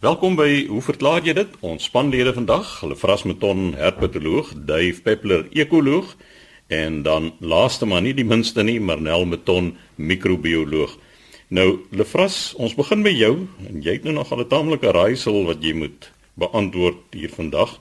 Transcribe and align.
Welkom 0.00 0.32
by 0.32 0.62
Hoe 0.64 0.80
verklaar 0.80 1.26
jy 1.28 1.34
dit? 1.36 1.56
Ons 1.60 1.90
spanlede 1.90 2.32
vandag, 2.32 2.70
hulle 2.80 2.96
Fras 2.96 3.20
Meton, 3.28 3.74
herpetoloog, 3.76 4.54
Dave 4.64 5.02
Peppler, 5.04 5.42
ekoloog 5.52 6.14
en 6.72 7.02
dan 7.04 7.26
laaste 7.44 7.84
maar 7.84 8.00
nie 8.00 8.14
die 8.16 8.24
minste 8.24 8.64
nie, 8.64 8.78
Marnel 8.80 9.26
Meton, 9.28 9.74
mikrobioloog. 10.00 10.94
Nou, 11.52 11.66
Lefras, 11.92 12.54
ons 12.56 12.72
begin 12.78 13.04
met 13.04 13.18
jou 13.18 13.34
en 13.68 13.84
jy 13.84 13.98
het 13.98 14.08
nou 14.08 14.14
nog 14.16 14.32
'n 14.32 14.48
taamlike 14.48 14.88
raaisel 14.88 15.44
wat 15.44 15.60
jy 15.60 15.74
moet 15.76 16.08
beantwoord 16.32 17.12
hier 17.12 17.28
vandag. 17.36 17.76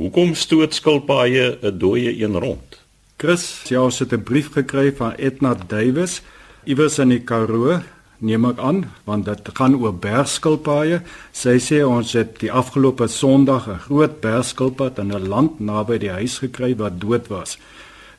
Hoekom 0.00 0.34
stoot 0.34 0.72
skilpaaie 0.72 1.58
'n 1.60 1.78
dooie 1.78 2.16
een 2.16 2.40
rond? 2.40 2.80
Chris, 3.18 3.68
jy 3.68 3.76
het 3.76 4.12
'n 4.12 4.22
brief 4.22 4.52
gekry 4.56 4.96
van 4.96 5.12
Edna 5.18 5.54
Davies 5.54 6.22
iewers 6.64 6.98
in 6.98 7.08
die 7.08 7.20
Karoo, 7.20 7.82
neem 8.18 8.44
ek 8.44 8.58
aan, 8.58 8.84
want 9.04 9.24
dit 9.24 9.50
gaan 9.54 9.76
oor 9.78 9.94
bergskilpaaie. 9.94 11.02
Sy 11.32 11.58
sê 11.62 11.82
ons 11.86 12.12
het 12.18 12.38
die 12.42 12.52
afgelope 12.52 13.08
Sondag 13.08 13.68
'n 13.68 13.78
groot 13.86 14.20
bergskilpad 14.20 14.98
in 14.98 15.12
'n 15.12 15.28
land 15.28 15.60
naby 15.60 15.98
die 15.98 16.10
huis 16.10 16.38
gekry 16.38 16.76
wat 16.76 17.00
dood 17.00 17.28
was. 17.28 17.58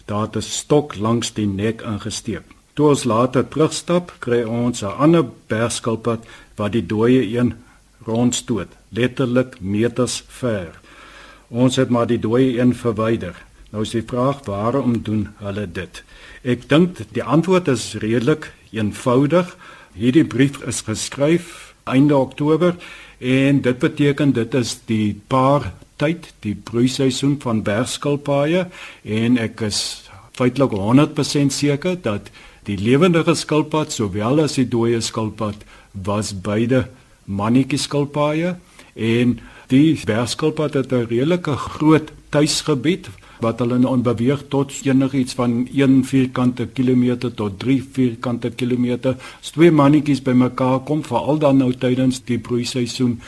Daar 0.06 0.22
het 0.22 0.36
'n 0.36 0.42
stok 0.42 0.96
langs 0.96 1.34
die 1.34 1.48
nek 1.48 1.82
ingesteek. 1.82 2.44
Toe 2.73 2.90
ons 2.90 3.04
later 3.04 3.48
terugstap, 3.48 4.14
kry 4.20 4.44
ons 4.44 4.82
'n 4.84 4.98
ander 4.98 5.26
bergskilpad 5.48 6.26
wat 6.56 6.72
die 6.72 6.86
dooie 6.86 7.38
een 7.38 7.54
rondstoot, 8.06 8.68
letterlik 8.90 9.59
meters 9.59 10.23
ver. 10.28 10.80
Ons 11.50 11.76
het 11.76 11.90
maar 11.90 12.08
die 12.08 12.20
dooie 12.20 12.59
een 12.59 12.76
verwyder. 12.76 13.36
Nou 13.72 13.84
is 13.84 13.94
die 13.94 14.04
vraag 14.06 14.45
waarom 14.45 15.02
doen 15.04 15.28
hulle 15.38 15.68
dit? 15.72 16.04
Ek 16.44 16.70
dink 16.70 16.98
die 17.14 17.23
antwoord 17.23 17.68
is 17.68 17.94
redelik 18.02 18.54
eenvoudig. 18.72 19.58
Hierdie 19.98 20.26
brief 20.26 20.62
is 20.68 20.82
geskryf 20.86 21.74
einde 21.90 22.18
Oktober 22.18 22.76
en 23.20 23.62
dit 23.62 23.80
beteken 23.80 24.34
dit 24.34 24.54
is 24.54 24.78
die 24.86 25.16
paar 25.28 25.72
tyd 26.00 26.30
die 26.46 26.56
broeiseisoen 26.56 27.38
van 27.44 27.64
bergskilpaaie 27.66 28.68
en 29.04 29.40
ek 29.42 29.66
is 29.68 29.81
feitelik 30.38 30.76
100% 30.78 31.56
seker 31.56 31.98
dat 32.02 32.30
die 32.70 32.78
lewendige 32.80 33.36
skilpad 33.36 33.92
sowel 33.96 34.44
as 34.46 34.59
die 34.59 34.68
dooie 34.70 35.02
skilpad 35.02 35.66
was 36.06 36.31
beide 36.46 36.86
mannetjie 37.26 37.81
skilpaaie 37.81 38.56
en 38.96 39.40
die 39.74 39.98
bergskilpad 40.06 40.78
het 40.80 40.94
'n 40.94 41.09
redelike 41.09 41.56
groot 41.56 42.14
tuisgebied 42.30 43.09
wat 43.44 43.59
hulle 43.64 43.80
nou 43.80 43.95
beweeg 44.04 44.45
tot 44.52 44.73
enigiets 44.86 45.36
van 45.38 45.68
1 45.68 46.04
vierkante 46.08 46.68
kilometer 46.76 47.34
tot 47.34 47.59
3 47.59 47.84
vierkante 47.94 48.52
kilometer. 48.52 49.16
As 49.42 49.54
twee 49.56 49.72
mannetjies 49.72 50.22
bymekaar 50.26 50.84
kom, 50.88 51.04
veral 51.04 51.40
dan 51.40 51.62
nou 51.64 51.72
tydens 51.73 52.22
die 52.28 52.40
broeiseisoen, 52.40 53.20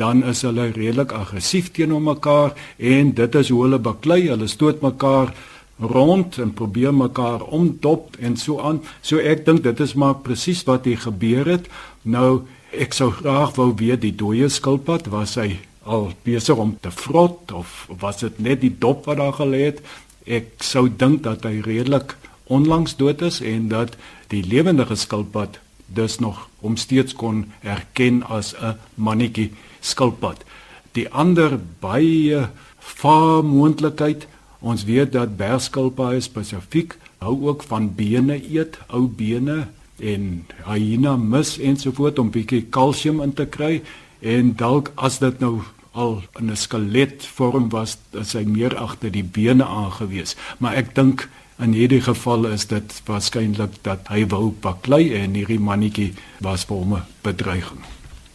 dan 0.00 0.24
is 0.24 0.42
hulle 0.42 0.70
redelik 0.72 1.12
aggressief 1.12 1.70
teenoor 1.76 2.02
mekaar 2.02 2.54
en 2.78 3.14
dit 3.14 3.34
is 3.34 3.50
hoe 3.52 3.62
hulle 3.66 3.78
baklei. 3.78 4.22
Hulle 4.30 4.48
stoot 4.48 4.80
mekaar 4.82 5.34
rond 5.80 6.38
en 6.40 6.52
probeer 6.56 6.94
mekaar 6.94 7.44
omdop 7.44 8.16
en 8.20 8.36
so 8.36 8.60
aan. 8.60 8.80
So 9.02 9.20
ek 9.20 9.44
dink 9.48 9.64
dit 9.64 9.80
is 9.80 9.94
maar 9.94 10.20
presies 10.24 10.64
wat 10.68 10.88
hier 10.88 11.00
gebeur 11.04 11.52
het. 11.56 11.68
Nou 12.02 12.42
ek 12.70 12.94
sou 12.96 13.10
graag 13.12 13.56
wou 13.58 13.72
weet 13.76 14.04
die 14.06 14.14
dooie 14.14 14.48
skilpad 14.48 15.10
was 15.12 15.36
hy 15.40 15.69
al 15.82 16.12
besig 16.22 16.56
om 16.56 16.76
te 16.80 16.90
vrot 16.90 17.52
of 17.52 17.88
was 18.00 18.20
dit 18.20 18.38
net 18.38 18.60
die 18.60 18.74
dop 18.78 19.04
wat 19.08 19.16
daar 19.16 19.36
gelê 19.38 19.64
het? 19.70 19.80
Ek 20.26 20.62
sou 20.62 20.88
dink 20.88 21.22
dat 21.24 21.44
hy 21.48 21.60
redelik 21.64 22.16
onlangs 22.50 22.96
dood 22.96 23.22
is 23.22 23.40
en 23.40 23.68
dat 23.68 23.96
die 24.28 24.42
lewendige 24.46 24.96
skilpad 24.98 25.58
dus 25.86 26.18
nog 26.18 26.48
hom 26.62 26.76
steeds 26.76 27.14
kon 27.14 27.44
erken 27.62 28.22
as 28.22 28.54
'n 28.54 28.76
mannetjie 28.94 29.50
skilpad. 29.80 30.44
Die 30.92 31.08
ander 31.08 31.58
baie 31.80 32.48
vaar 32.78 33.44
moontlikheid, 33.44 34.26
ons 34.60 34.84
weet 34.84 35.12
dat 35.12 35.36
bergskilpaaie 35.36 36.20
spesifiek 36.20 36.96
hou 37.18 37.46
ook 37.48 37.62
van 37.62 37.94
bene 37.94 38.40
eet, 38.52 38.78
ou 38.88 39.06
bene 39.06 39.68
en 39.98 40.46
hyena 40.64 41.16
mis 41.16 41.58
ensovoorts 41.58 42.18
om 42.18 42.30
bietjie 42.30 42.62
kalsium 42.70 43.20
in 43.20 43.32
te 43.32 43.46
kry 43.46 43.82
en 44.20 44.54
dalk 44.56 44.92
as 44.94 45.18
dit 45.18 45.38
nou 45.40 45.60
al 45.92 46.22
'n 46.40 46.56
skeletvorm 46.56 47.68
was, 47.68 47.98
is 48.12 48.32
hy 48.32 48.44
meer 48.44 48.76
agter 48.76 49.10
die 49.10 49.24
bene 49.24 49.64
aangewees. 49.64 50.36
Maar 50.58 50.74
ek 50.74 50.94
dink 50.94 51.28
in 51.58 51.72
hierdie 51.72 52.00
geval 52.00 52.46
is 52.46 52.66
dit 52.66 53.02
waarskynlik 53.04 53.82
dat 53.82 54.08
hy 54.08 54.26
wou 54.26 54.54
baklei 54.60 55.12
en 55.14 55.34
hierdie 55.34 55.60
mannetjie 55.60 56.12
was 56.40 56.64
vir 56.64 56.76
hom 56.76 56.94
'n 56.94 57.02
bedreiging. 57.22 57.80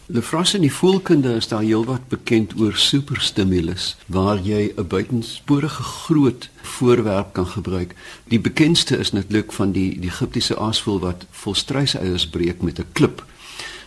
Lefras 0.08 0.54
in 0.54 0.62
die 0.62 0.72
voelkunde 0.72 1.32
is 1.34 1.48
daar 1.50 1.64
heelwat 1.66 2.04
bekend 2.08 2.52
oor 2.60 2.76
superstimulus 2.78 3.96
waar 4.06 4.38
jy 4.38 4.72
'n 4.76 4.86
buitensporige 4.86 5.82
groot 5.82 6.48
voorwerp 6.62 7.32
kan 7.32 7.46
gebruik. 7.46 7.94
Die 8.28 8.40
bekendste 8.40 8.96
is 8.98 9.12
netlik 9.12 9.52
van 9.52 9.72
die 9.72 10.00
die 10.00 10.10
Egiptiese 10.10 10.58
aasvoël 10.58 11.00
wat 11.00 11.26
volstruiseiers 11.30 12.26
breek 12.26 12.62
met 12.62 12.78
'n 12.78 12.86
klip. 12.92 13.24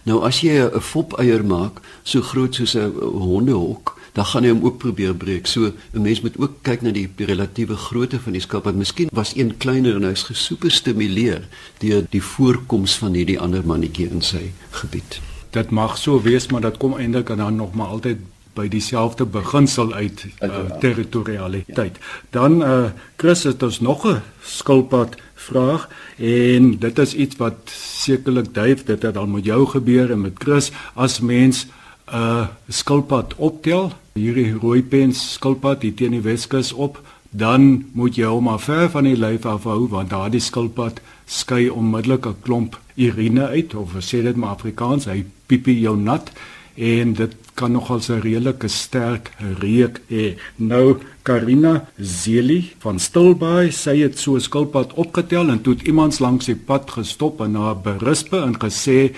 Nou 0.09 0.23
as 0.25 0.41
jy 0.41 0.57
'n 0.57 0.81
fopeier 0.81 1.43
maak 1.45 1.81
so 2.03 2.21
groot 2.21 2.55
soos 2.55 2.73
'n 2.75 2.91
hondehok, 3.29 3.97
dan 4.13 4.25
gaan 4.25 4.43
jy 4.43 4.49
hom 4.49 4.65
ook 4.65 4.77
probeer 4.77 5.13
breek. 5.13 5.45
So 5.47 5.71
'n 5.93 6.01
mens 6.01 6.21
moet 6.21 6.37
ook 6.37 6.53
kyk 6.61 6.81
na 6.81 6.91
die 6.91 7.09
relatiewe 7.17 7.75
grootte 7.75 8.19
van 8.19 8.33
die 8.33 8.41
skilp 8.41 8.63
wat 8.63 8.75
miskien 8.75 9.09
was 9.11 9.35
een 9.35 9.57
kleiner 9.57 9.95
en 9.95 10.03
hy's 10.03 10.23
gesoeper 10.23 10.71
stimuleer 10.71 11.47
deur 11.77 12.05
die 12.09 12.23
voorkoms 12.23 12.97
van 12.97 13.13
hierdie 13.13 13.39
ander 13.39 13.65
mannetjie 13.65 14.09
in 14.09 14.21
sy 14.21 14.51
gebied. 14.71 15.21
Dit 15.51 15.69
mag 15.69 15.97
so 15.97 16.21
wees, 16.21 16.47
maar 16.47 16.61
dit 16.61 16.77
kom 16.77 16.97
eintlik 16.97 17.27
dan 17.27 17.55
nog 17.55 17.73
maar 17.73 17.87
altyd 17.87 18.17
by 18.53 18.67
dieselfde 18.67 19.25
beginsel 19.25 19.93
uit 19.93 20.25
uh, 20.41 20.49
territorialiteit. 20.79 21.97
Dan 22.29 22.61
uh 22.61 22.85
Chris 23.15 23.43
het 23.43 23.63
ons 23.63 23.79
nog 23.79 24.07
'n 24.07 24.21
skilpad 24.41 25.15
vraag 25.39 25.87
en 26.17 26.71
dit 26.79 26.99
is 26.99 27.13
iets 27.13 27.39
wat 27.39 27.71
sekerlik 27.73 28.53
duif 28.53 28.83
dit 28.83 29.01
het 29.01 29.17
al 29.17 29.27
met 29.27 29.45
jou 29.45 29.65
gebeur 29.65 30.11
en 30.11 30.21
met 30.21 30.37
Chris 30.37 30.71
as 30.93 31.19
mens 31.19 31.65
'n 31.65 32.15
uh, 32.15 32.47
skilpad 32.67 33.33
optel 33.37 33.91
hierdie 34.13 34.53
rooi 34.61 34.81
pens 34.83 35.33
skilpad 35.33 35.81
hier 35.81 35.93
teen 35.93 36.11
die 36.17 36.25
Weskus 36.25 36.73
op 36.73 37.01
dan 37.29 37.85
moet 37.93 38.15
jy 38.17 38.25
hom 38.25 38.43
maar 38.43 38.59
ver 38.59 38.89
van 38.89 39.03
die 39.03 39.17
lyf 39.17 39.45
afhou 39.45 39.87
want 39.87 40.09
daardie 40.09 40.41
skilpad 40.41 41.01
skei 41.25 41.69
onmiddellik 41.69 42.25
'n 42.25 42.41
klomp 42.41 42.79
urine 42.95 43.47
uit 43.47 43.75
of 43.75 43.93
sê 43.99 44.21
dit 44.23 44.35
maar 44.35 44.49
Afrikaans 44.57 45.05
hy 45.05 45.25
piepie 45.45 45.79
jou 45.79 45.97
nat 45.97 46.31
en 46.75 47.13
dit 47.13 47.35
kan 47.59 47.71
nogal 47.75 47.99
'n 47.99 48.21
redelike 48.21 48.67
sterk 48.67 49.31
reuk 49.61 50.01
hê. 50.07 50.37
Nou 50.55 50.97
Karina 51.23 51.87
Zeli 51.97 52.71
van 52.79 52.99
Stilbaai, 52.99 53.71
sy 53.71 53.95
het 53.99 54.19
so 54.19 54.35
'n 54.35 54.41
skilpad 54.41 54.93
opgetel 54.93 55.49
en 55.49 55.61
toe 55.61 55.73
het 55.73 55.87
iemand 55.87 56.19
langs 56.19 56.45
die 56.45 56.55
pad 56.55 56.91
gestop 56.91 57.41
en 57.41 57.55
haar 57.55 57.77
berispe 57.77 58.37
en 58.37 58.55
gesê 58.55 59.15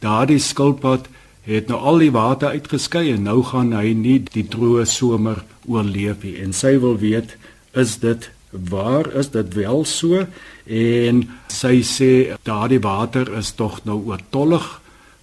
daardie 0.00 0.38
skilpad 0.38 1.08
het 1.42 1.68
nou 1.68 1.78
al 1.80 1.98
die 1.98 2.10
water 2.10 2.48
uitgeskei 2.48 3.12
en 3.12 3.22
nou 3.22 3.42
gaan 3.42 3.72
hy 3.72 3.92
nie 3.92 4.18
die 4.32 4.46
droë 4.48 4.84
somer 4.86 5.44
oorleef 5.66 6.22
nie. 6.22 6.36
En 6.42 6.52
sy 6.52 6.78
wil 6.78 6.98
weet, 6.98 7.36
is 7.74 7.98
dit 7.98 8.30
waar 8.50 9.12
is 9.16 9.30
dit 9.30 9.54
wel 9.54 9.84
so? 9.84 10.26
En 10.66 11.28
sy 11.48 11.82
sê 11.82 12.36
daardie 12.42 12.80
water 12.80 13.32
is 13.38 13.52
tog 13.52 13.80
nou 13.84 14.02
oortollig 14.06 14.81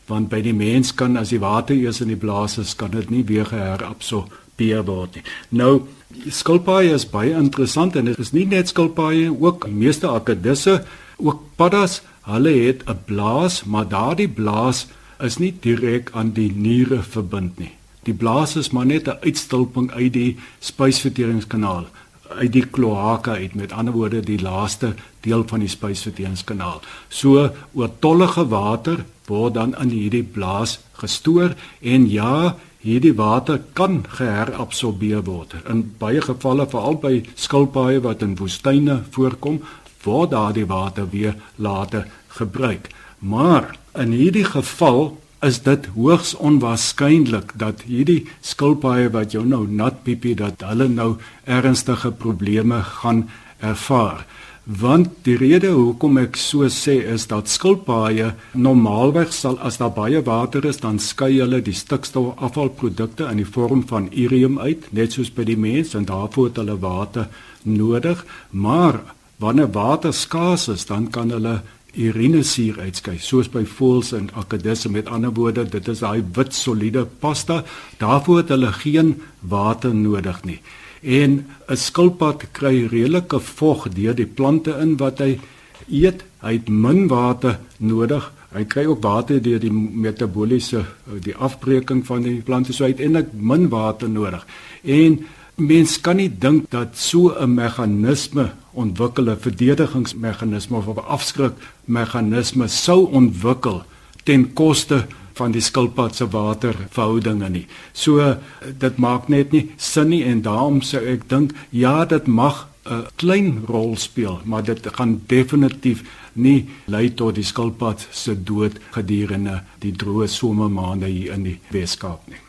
want 0.10 0.30
by 0.30 0.42
die 0.42 0.54
mens 0.54 0.92
kan 0.98 1.18
as 1.18 1.30
die 1.34 1.42
water 1.42 1.78
eers 1.78 2.02
in 2.02 2.12
die 2.12 2.20
blaas 2.20 2.58
is, 2.58 2.76
kan 2.76 2.92
dit 2.92 3.10
nie 3.14 3.24
weer 3.30 3.46
geherabsorbeer 3.46 4.86
word 4.88 5.16
nie. 5.16 5.26
Nou 5.50 5.88
skilpaaie 6.34 6.94
is 6.98 7.06
baie 7.10 7.36
interessant 7.38 7.96
en 7.96 8.10
dit 8.10 8.20
is 8.20 8.34
nie 8.34 8.46
net 8.50 8.72
skilpaaie, 8.72 9.30
ook 9.30 9.70
meeste 9.70 10.10
akedisse, 10.10 10.82
ook 11.18 11.44
paddas, 11.56 12.02
hulle 12.26 12.54
het 12.66 12.84
'n 12.90 12.98
blaas, 13.06 13.64
maar 13.66 13.88
daardie 13.88 14.30
blaas 14.30 14.88
is 15.20 15.38
nie 15.38 15.54
direk 15.62 16.12
aan 16.14 16.32
die 16.32 16.52
niere 16.56 17.02
verbind 17.04 17.60
nie. 17.60 17.72
Die 18.04 18.14
blaas 18.14 18.56
is 18.56 18.72
maar 18.72 18.86
net 18.86 19.08
'n 19.08 19.20
uitstulping 19.22 19.92
uit 19.92 20.14
die 20.14 20.38
spysverteringskanaal 20.60 21.86
uit 22.30 22.52
die 22.54 22.66
kloaka 22.66 23.32
uit 23.32 23.56
met 23.56 23.72
ander 23.72 23.94
woorde 23.94 24.22
die 24.26 24.42
laaste 24.42 24.94
deel 25.26 25.44
van 25.48 25.60
die 25.60 25.72
spysverteringskanaal. 25.72 26.82
So 27.10 27.50
oortollige 27.74 28.48
water 28.48 29.06
word 29.30 29.56
dan 29.56 29.76
in 29.82 29.94
hierdie 29.94 30.26
blaas 30.26 30.80
gestoor 31.00 31.56
en 31.82 32.10
ja, 32.10 32.56
hierdie 32.84 33.16
water 33.16 33.60
kan 33.74 34.04
geherabsorbeer 34.08 35.24
word. 35.28 35.56
In 35.68 35.84
baie 36.00 36.22
gevalle 36.24 36.68
veral 36.70 37.00
by 37.04 37.14
skilpaaie 37.36 38.02
wat 38.04 38.24
in 38.26 38.38
woestyne 38.40 39.02
voorkom, 39.16 39.62
word 40.04 40.32
daardie 40.32 40.68
water 40.68 41.10
weer 41.12 41.36
later 41.56 42.08
gebruik. 42.40 42.88
Maar 43.20 43.76
in 44.00 44.16
hierdie 44.16 44.48
geval 44.48 45.18
is 45.44 45.62
dit 45.64 45.86
hoogs 45.96 46.34
onwaarskynlik 46.36 47.54
dat 47.60 47.84
hierdie 47.88 48.26
skilpaaie 48.44 49.12
wat 49.12 49.36
jou 49.36 49.46
nou 49.48 49.66
nat 49.68 50.04
piepie 50.04 50.36
dat 50.40 50.64
hulle 50.68 50.88
nou 50.92 51.14
ernstige 51.48 52.12
probleme 52.12 52.82
gaan 53.00 53.28
ervaar 53.60 54.26
Want 54.70 55.08
die 55.26 55.34
rede 55.34 55.72
hoekom 55.74 56.20
ek 56.22 56.36
so 56.38 56.68
sê 56.70 57.00
is 57.10 57.24
dat 57.32 57.50
skilpaaie 57.50 58.36
normaalweg 58.54 59.32
sal 59.34 59.56
as 59.66 59.80
daar 59.82 59.96
baie 59.96 60.20
water 60.22 60.68
is, 60.70 60.78
dan 60.84 61.00
skei 61.02 61.40
hulle 61.40 61.58
die 61.66 61.74
stikstofafvalprodukte 61.74 63.26
in 63.32 63.40
die 63.42 63.48
vorm 63.50 63.82
van 63.90 64.12
urium 64.14 64.60
uit, 64.62 64.86
net 64.94 65.16
soos 65.18 65.32
by 65.34 65.48
die 65.50 65.58
mens 65.58 65.96
en 65.98 66.06
daarvoor 66.06 66.52
het 66.52 66.60
hulle 66.62 66.76
water 66.84 67.26
nodig. 67.66 68.22
Maar 68.52 69.00
wanneer 69.42 69.72
water 69.74 70.14
skaars 70.14 70.68
is, 70.70 70.86
dan 70.86 71.08
kan 71.10 71.34
hulle 71.34 71.64
urinesuur 71.98 72.78
uitskei 72.78 73.16
soos 73.18 73.50
by 73.50 73.64
voëls 73.66 74.14
en 74.14 74.30
akedisse. 74.38 74.92
Met 74.94 75.10
ander 75.10 75.34
woorde 75.34 75.66
dit 75.66 75.90
is 75.90 76.04
daai 76.06 76.22
wit 76.38 76.54
soliede 76.54 77.08
pasta. 77.26 77.64
Daarvoor 77.98 78.44
het 78.44 78.54
hulle 78.54 78.70
geen 78.84 79.16
water 79.42 79.96
nodig 79.98 80.46
nie 80.46 80.60
en 81.02 81.46
'n 81.68 81.76
skilpad 81.76 82.52
kry 82.52 82.88
redelike 82.88 83.40
vog 83.40 83.90
deur 83.90 84.16
die 84.16 84.26
plante 84.26 84.72
in 84.82 84.98
wat 84.98 85.20
hy 85.20 85.40
eet. 85.88 86.24
Hy 86.42 86.54
het 86.54 86.70
min 86.70 87.08
water 87.08 87.60
nodig. 87.78 88.32
Hy 88.54 88.64
kry 88.64 88.86
ook 88.86 89.04
water 89.04 89.42
deur 89.42 89.60
die 89.60 89.72
metaboliese 89.72 90.86
die 91.22 91.36
afbreking 91.36 92.06
van 92.06 92.24
die 92.24 92.42
plante. 92.42 92.74
So 92.74 92.84
hy 92.84 92.92
het 92.92 93.00
eintlik 93.00 93.34
min 93.34 93.70
water 93.70 94.10
nodig. 94.10 94.46
En 94.84 95.20
mens 95.56 96.02
kan 96.02 96.16
nie 96.16 96.30
dink 96.30 96.70
dat 96.72 96.98
so 96.98 97.36
'n 97.36 97.54
meganisme 97.54 98.52
ontwikkel 98.74 99.30
'n 99.30 99.38
verdedigingsmeganisme 99.40 100.78
of 100.78 100.88
'n 100.88 101.08
afskrikmeganisme 101.08 102.68
sou 102.68 103.12
ontwikkel 103.12 103.84
ten 104.24 104.54
koste 104.54 105.06
van 105.40 105.56
die 105.56 105.64
skilpad 105.64 106.16
se 106.16 106.28
waterverhoudinge 106.30 107.50
nie. 107.50 107.66
So 107.94 108.36
dit 108.84 108.98
maak 108.98 109.30
net 109.32 109.56
nie 109.56 109.70
sin 109.78 110.12
nie 110.14 110.24
en 110.28 110.44
daarom 110.46 110.82
sou 110.86 111.02
ek 111.02 111.30
dink 111.32 111.56
ja, 111.72 112.06
dit 112.06 112.28
mag 112.28 112.68
'n 112.90 113.06
klein 113.22 113.64
rol 113.68 113.96
speel, 113.98 114.42
maar 114.46 114.64
dit 114.64 114.88
gaan 114.98 115.22
definitief 115.28 116.04
nie 116.34 116.70
lei 116.86 117.10
tot 117.14 117.36
die 117.36 117.44
skilpad 117.44 118.08
se 118.12 118.36
dood 118.44 118.80
gedurende 118.92 119.62
die 119.80 119.94
droë 119.94 120.28
somermaande 120.28 121.06
hier 121.06 121.34
in 121.34 121.44
die 121.44 121.60
Weskaap 121.70 122.28
nie. 122.28 122.49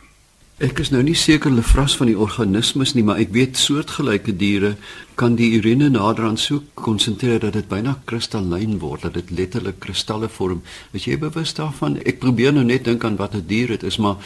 Ek 0.60 0.76
is 0.82 0.90
nou 0.92 1.00
nie 1.00 1.14
seker 1.16 1.48
hulle 1.48 1.62
vras 1.64 1.94
van 1.96 2.10
die 2.10 2.18
organismes 2.20 2.90
nie, 2.92 3.00
maar 3.08 3.16
ek 3.22 3.30
weet 3.32 3.56
soortgelyke 3.56 4.34
diere 4.36 4.74
kan 5.16 5.32
die 5.38 5.54
urine 5.56 5.86
naderhand 5.88 6.42
so 6.42 6.60
konsentreer 6.76 7.40
dat 7.40 7.54
dit 7.56 7.68
byna 7.70 7.94
kristallyn 8.04 8.74
word, 8.82 9.06
dat 9.06 9.16
dit 9.16 9.30
letterlik 9.38 9.78
kristalle 9.80 10.28
vorm. 10.28 10.60
Is 10.92 11.06
jy 11.08 11.16
bewus 11.22 11.54
daarvan? 11.56 11.96
Ek 12.04 12.20
probeer 12.20 12.52
nou 12.52 12.66
net 12.68 12.84
dink 12.84 13.06
aan 13.08 13.16
watter 13.16 13.40
dier 13.40 13.72
dit 13.72 13.86
is, 13.88 13.96
maar 13.96 14.20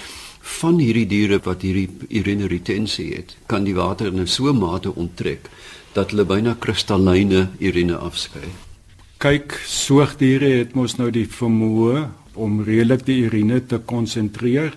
van 0.58 0.82
hierdie 0.82 1.06
diere 1.06 1.38
wat 1.44 1.62
hierdie 1.62 1.86
urine 2.19 2.50
retensie 2.50 3.12
het, 3.12 3.37
kan 3.46 3.62
die 3.62 3.76
water 3.78 4.10
in 4.10 4.19
'n 4.19 4.26
so 4.26 4.50
mate 4.52 4.90
onttrek 4.90 5.46
dat 5.94 6.10
hulle 6.10 6.26
byna 6.26 6.56
kristallyne 6.58 7.46
urine 7.60 7.94
afskei. 7.94 8.50
Kyk, 9.22 9.54
soogdiere 9.66 10.50
het 10.58 10.75
mos 10.75 10.98
nou 10.98 11.10
die 11.10 11.28
vermoë 11.30 12.08
om 12.34 12.64
redelik 12.64 13.06
die 13.06 13.22
urine 13.22 13.62
te 13.66 13.78
konsentreer 13.78 14.75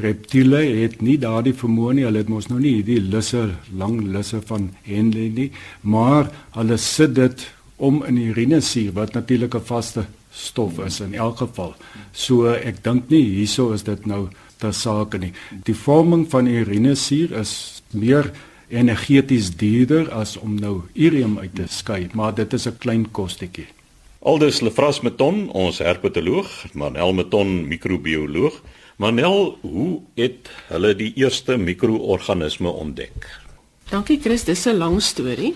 reptiele 0.00 0.62
het 0.82 1.00
nie 1.02 1.18
daardie 1.18 1.54
vermoë 1.54 1.94
nie. 1.94 2.04
Hulle 2.04 2.18
het 2.18 2.28
mos 2.28 2.48
nou 2.50 2.60
nie 2.60 2.76
hierdie 2.78 3.00
lisse, 3.00 3.42
lang 3.72 4.00
lisse 4.12 4.40
van 4.48 4.70
Henley 4.82 5.28
nie, 5.34 5.50
maar 5.82 6.30
hulle 6.56 6.76
sit 6.76 7.14
dit 7.14 7.46
om 7.76 8.02
in 8.08 8.16
die 8.16 8.30
urinesuur 8.32 8.92
wat 8.92 9.14
natuurlik 9.14 9.54
'n 9.54 9.64
vaste 9.64 10.06
stof 10.32 10.78
is 10.78 11.00
in 11.00 11.14
elk 11.14 11.36
geval. 11.36 11.74
So 12.12 12.52
ek 12.52 12.82
dink 12.84 13.08
nie 13.08 13.24
hieso 13.24 13.72
is 13.72 13.82
dit 13.82 14.06
nou 14.06 14.28
ter 14.58 14.72
sake 14.72 15.18
nie. 15.18 15.32
Die 15.64 15.74
vorming 15.74 16.26
van 16.30 16.46
urinesuur 16.46 17.32
is 17.32 17.82
meer 17.92 18.32
energeties 18.68 19.50
duurder 19.56 20.10
as 20.10 20.36
om 20.36 20.54
nou 20.60 20.82
urium 20.94 21.38
uit 21.38 21.54
te 21.54 21.66
skei, 21.68 22.08
maar 22.12 22.34
dit 22.34 22.52
is 22.52 22.66
'n 22.66 22.78
klein 22.78 23.10
kostetjie. 23.10 23.66
Aldus 24.26 24.60
Lefras 24.60 25.00
Meton, 25.00 25.50
ons 25.50 25.78
herpetoloog, 25.78 26.48
Manel 26.74 27.12
Meton, 27.12 27.68
microbioloog, 27.68 28.60
Manel, 28.96 29.58
hoe 29.60 30.00
het 30.16 30.48
hulle 30.70 30.94
die 30.96 31.10
eerste 31.20 31.58
mikroorganisme 31.60 32.70
ontdek? 32.72 33.26
Dankie 33.90 34.16
Chris, 34.24 34.44
dis 34.48 34.64
'n 34.66 34.78
lang 34.80 35.02
storie. 35.02 35.54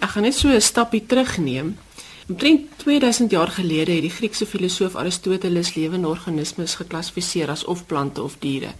Ek 0.00 0.08
gaan 0.08 0.22
net 0.22 0.34
so 0.34 0.48
'n 0.48 0.60
stappie 0.60 1.06
terugneem. 1.06 1.78
Omtrent 2.28 2.60
2000 2.76 3.30
jaar 3.30 3.48
gelede 3.48 3.92
het 3.92 4.02
die 4.02 4.10
Griekse 4.10 4.46
filosoof 4.46 4.96
Aristoteles 4.96 5.74
lewende 5.74 6.08
organismes 6.08 6.74
geklassifiseer 6.74 7.48
as 7.48 7.64
of 7.64 7.86
plante 7.86 8.22
of 8.22 8.36
diere. 8.38 8.74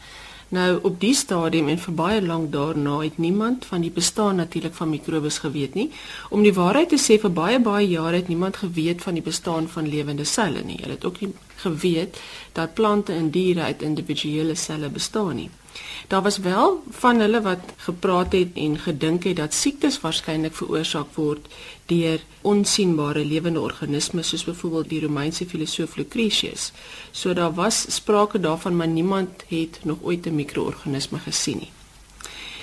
Nou 0.52 0.78
op 0.84 0.98
die 1.00 1.14
stadium 1.16 1.70
en 1.72 1.78
vir 1.80 1.94
baie 1.96 2.22
lank 2.22 2.50
daarna 2.52 2.98
het 3.00 3.16
niemand 3.18 3.64
van 3.64 3.80
die 3.80 3.90
bestaan 3.90 4.36
natuurlik 4.36 4.74
van 4.76 4.90
mikrobes 4.90 5.38
geweet 5.40 5.74
nie. 5.74 5.86
Om 6.28 6.42
die 6.44 6.52
waarheid 6.52 6.92
te 6.92 6.98
sê 7.00 7.16
vir 7.22 7.32
baie 7.32 7.60
baie 7.60 7.86
jare 7.88 8.20
het 8.20 8.28
niemand 8.28 8.60
geweet 8.60 9.00
van 9.02 9.16
die 9.16 9.24
bestaan 9.24 9.68
van 9.68 9.88
lewende 9.88 10.26
selle 10.28 10.60
nie. 10.60 10.76
Hulle 10.82 10.98
het 10.98 11.08
ook 11.08 11.20
nie 11.20 11.32
geweet 11.64 12.20
dat 12.52 12.74
plante 12.74 13.16
en 13.16 13.30
diere 13.30 13.62
uit 13.62 13.82
individuele 13.82 14.54
selle 14.54 14.92
bestaan 14.92 15.36
nie. 15.40 15.48
Daar 16.08 16.22
was 16.22 16.38
wel 16.38 16.82
van 16.90 17.20
hulle 17.20 17.40
wat 17.40 17.72
gepraat 17.76 18.32
het 18.32 18.48
en 18.54 18.78
gedink 18.78 19.24
het 19.24 19.36
dat 19.36 19.54
siektes 19.54 20.00
waarskynlik 20.00 20.54
veroorsaak 20.54 21.14
word 21.14 21.46
deur 21.86 22.20
onsigbare 22.40 23.24
lewende 23.24 23.60
organismes 23.60 24.28
soos 24.28 24.44
byvoorbeeld 24.44 24.88
die 24.88 25.00
Romeinse 25.00 25.46
filosoof 25.46 25.96
Lucretius. 25.96 26.72
So 27.10 27.32
daar 27.32 27.54
was 27.54 27.84
sprake 27.88 28.40
daarvan 28.40 28.76
maar 28.76 28.88
niemand 28.88 29.44
het 29.48 29.78
nog 29.82 29.98
ooit 30.02 30.26
'n 30.26 30.34
mikroorganisme 30.34 31.18
gesien 31.18 31.58
nie. 31.58 31.72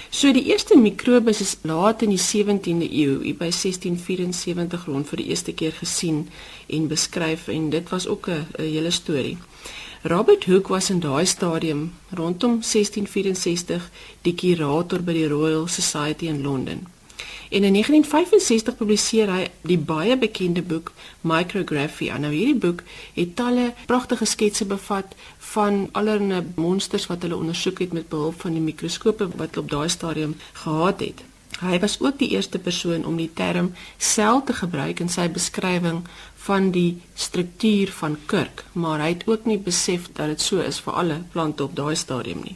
So 0.10 0.32
die 0.34 0.44
eerste 0.50 0.78
mikrobes 0.78 1.42
is 1.42 1.58
laat 1.62 2.02
in 2.02 2.10
die 2.10 2.22
17de 2.22 2.88
eeu, 2.90 3.34
by 3.38 3.52
1674 3.54 4.88
rond 4.90 5.08
vir 5.08 5.22
die 5.22 5.28
eerste 5.30 5.54
keer 5.54 5.76
gesien 5.78 6.24
en 6.68 6.88
beskryf 6.90 7.48
en 7.54 7.70
dit 7.70 7.90
was 7.90 8.08
ook 8.08 8.30
'n 8.30 8.48
hele 8.58 8.92
storie. 8.92 9.38
Robert 10.02 10.46
Hooke 10.46 10.70
was 10.70 10.90
in 10.90 11.00
daai 11.00 11.26
stadium 11.26 11.94
rondom 12.10 12.62
1664 12.64 13.90
die 14.24 14.32
kurator 14.34 15.02
by 15.04 15.12
die 15.18 15.28
Royal 15.28 15.68
Society 15.68 16.30
in 16.32 16.42
Londen. 16.42 16.86
En 17.50 17.66
in 17.68 17.74
1965 17.76 18.78
publiseer 18.80 19.28
hy 19.28 19.50
die 19.68 19.78
baie 19.78 20.16
bekende 20.18 20.64
boek 20.64 20.94
Micrography. 21.28 22.08
Nou 22.16 22.32
hierdie 22.32 22.56
boek 22.56 22.86
het 23.18 23.36
talle 23.36 23.74
pragtige 23.92 24.30
sketse 24.30 24.70
bevat 24.72 25.18
van 25.52 25.90
allerlei 25.92 26.46
monsters 26.56 27.10
wat 27.12 27.28
hulle 27.28 27.36
ondersoek 27.36 27.84
het 27.84 27.98
met 27.98 28.08
behulp 28.08 28.40
van 28.46 28.56
die 28.56 28.64
mikroskope 28.64 29.28
wat 29.36 29.60
op 29.60 29.68
daai 29.68 29.90
stadium 29.92 30.38
gehad 30.64 31.04
het. 31.04 31.28
Hy 31.60 31.76
was 31.84 31.98
ook 32.00 32.16
die 32.20 32.30
eerste 32.30 32.60
persoon 32.60 33.06
om 33.06 33.18
die 33.20 33.32
term 33.36 33.74
sel 33.98 34.44
te 34.44 34.54
gebruik 34.56 35.02
in 35.04 35.10
sy 35.12 35.28
beskrywing 35.28 36.06
van 36.40 36.72
die 36.72 37.02
struktuur 37.14 37.92
van 37.92 38.18
kurk, 38.26 38.64
maar 38.74 39.00
hy 39.00 39.10
het 39.14 39.28
ook 39.28 39.46
nie 39.46 39.58
besef 39.58 40.08
dat 40.14 40.28
dit 40.28 40.42
so 40.42 40.64
is 40.64 40.80
vir 40.80 40.94
alle 40.94 41.22
plante 41.32 41.64
op 41.64 41.76
daai 41.76 41.96
stadium 41.96 42.42
nie. 42.44 42.56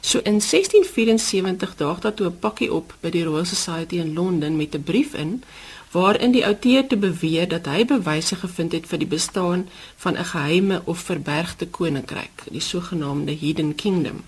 So 0.00 0.18
in 0.18 0.38
1674 0.40 1.74
daag 1.76 2.00
daar 2.00 2.14
toe 2.14 2.26
'n 2.26 2.38
pakkie 2.38 2.72
op 2.72 2.94
by 3.00 3.10
die 3.10 3.24
Royal 3.24 3.44
Society 3.44 3.96
in 3.96 4.14
Londen 4.14 4.56
met 4.56 4.74
'n 4.74 4.82
brief 4.82 5.14
in 5.14 5.42
waarin 5.90 6.32
die 6.32 6.46
outeur 6.46 6.86
te 6.86 6.96
beweer 6.96 7.48
dat 7.48 7.66
hy 7.66 7.84
bewyse 7.84 8.36
gevind 8.36 8.72
het 8.72 8.86
vir 8.86 8.98
die 8.98 9.06
bestaan 9.08 9.68
van 9.96 10.16
'n 10.16 10.24
geheime 10.24 10.82
of 10.84 10.98
verbergde 10.98 11.66
koninkryk, 11.66 12.42
die 12.50 12.60
sogenaamde 12.60 13.32
Hidden 13.32 13.74
Kingdom. 13.74 14.24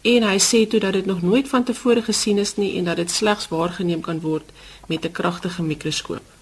En 0.00 0.22
hy 0.22 0.38
sê 0.38 0.68
toe 0.68 0.80
dat 0.80 0.92
dit 0.92 1.06
nog 1.06 1.22
nooit 1.22 1.48
van 1.48 1.64
tevore 1.64 2.02
gesien 2.02 2.38
is 2.38 2.56
nie 2.56 2.76
en 2.76 2.84
dat 2.84 2.96
dit 2.96 3.10
slegs 3.10 3.48
waargeneem 3.48 4.00
kan 4.00 4.20
word 4.20 4.50
met 4.86 5.04
'n 5.04 5.12
kragtige 5.12 5.62
mikroskoop. 5.62 6.39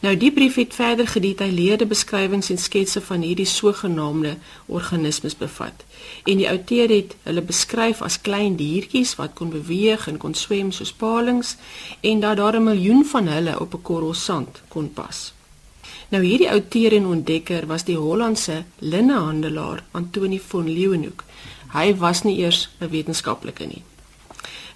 Nou 0.00 0.16
die 0.16 0.30
brief 0.32 0.54
het 0.54 0.74
verder 0.74 1.08
gedetailleerde 1.08 1.86
beskrywings 1.86 2.50
en 2.50 2.58
sketse 2.58 3.00
van 3.00 3.24
hierdie 3.26 3.46
sogenaamde 3.46 4.36
organismes 4.66 5.34
bevat. 5.36 5.84
En 6.24 6.38
die 6.38 6.48
outeur 6.48 6.88
het 6.88 7.16
hulle 7.22 7.42
beskryf 7.42 8.02
as 8.06 8.20
klein 8.20 8.54
diertjies 8.56 9.16
wat 9.18 9.34
kon 9.34 9.50
beweeg 9.50 10.06
en 10.06 10.20
kon 10.22 10.38
swem 10.38 10.70
soos 10.72 10.92
palings 10.92 11.56
en 12.00 12.20
dat 12.20 12.36
daar 12.36 12.60
'n 12.60 12.64
miljoen 12.64 13.04
van 13.04 13.26
hulle 13.26 13.60
op 13.60 13.74
'n 13.74 13.82
korrel 13.82 14.14
sand 14.14 14.62
kon 14.68 14.92
pas. 14.92 15.32
Nou 16.08 16.24
hierdie 16.24 16.50
outeur 16.50 16.92
en 16.92 17.06
ontdekker 17.06 17.66
was 17.66 17.84
die 17.84 17.96
Hollandse 17.96 18.64
linnehandelaar 18.78 19.84
Antoni 19.90 20.40
von 20.40 20.72
Leeuwenhoek. 20.72 21.24
Hy 21.72 21.96
was 21.96 22.22
nie 22.22 22.38
eers 22.38 22.68
'n 22.80 22.88
wetenskaplike 22.88 23.66
nie. 23.66 23.82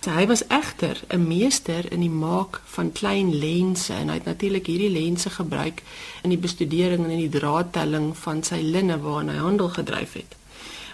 So, 0.02 0.10
hy 0.10 0.26
was 0.26 0.46
egter 0.50 0.98
'n 1.14 1.26
meester 1.26 1.92
in 1.92 2.00
die 2.00 2.10
maak 2.10 2.60
van 2.64 2.92
klein 2.92 3.38
lense 3.38 3.92
en 3.92 4.08
hy 4.08 4.14
het 4.14 4.24
natuurlik 4.24 4.66
hierdie 4.66 4.90
lense 4.90 5.30
gebruik 5.30 5.82
in 6.22 6.30
die 6.30 6.38
bestudering 6.38 7.04
en 7.04 7.10
in 7.10 7.28
die 7.28 7.38
draadtelling 7.38 8.16
van 8.16 8.42
sy 8.42 8.58
linne 8.62 8.98
waarna 9.00 9.32
hy 9.32 9.38
handel 9.38 9.68
gedryf 9.68 10.12
het. 10.12 10.34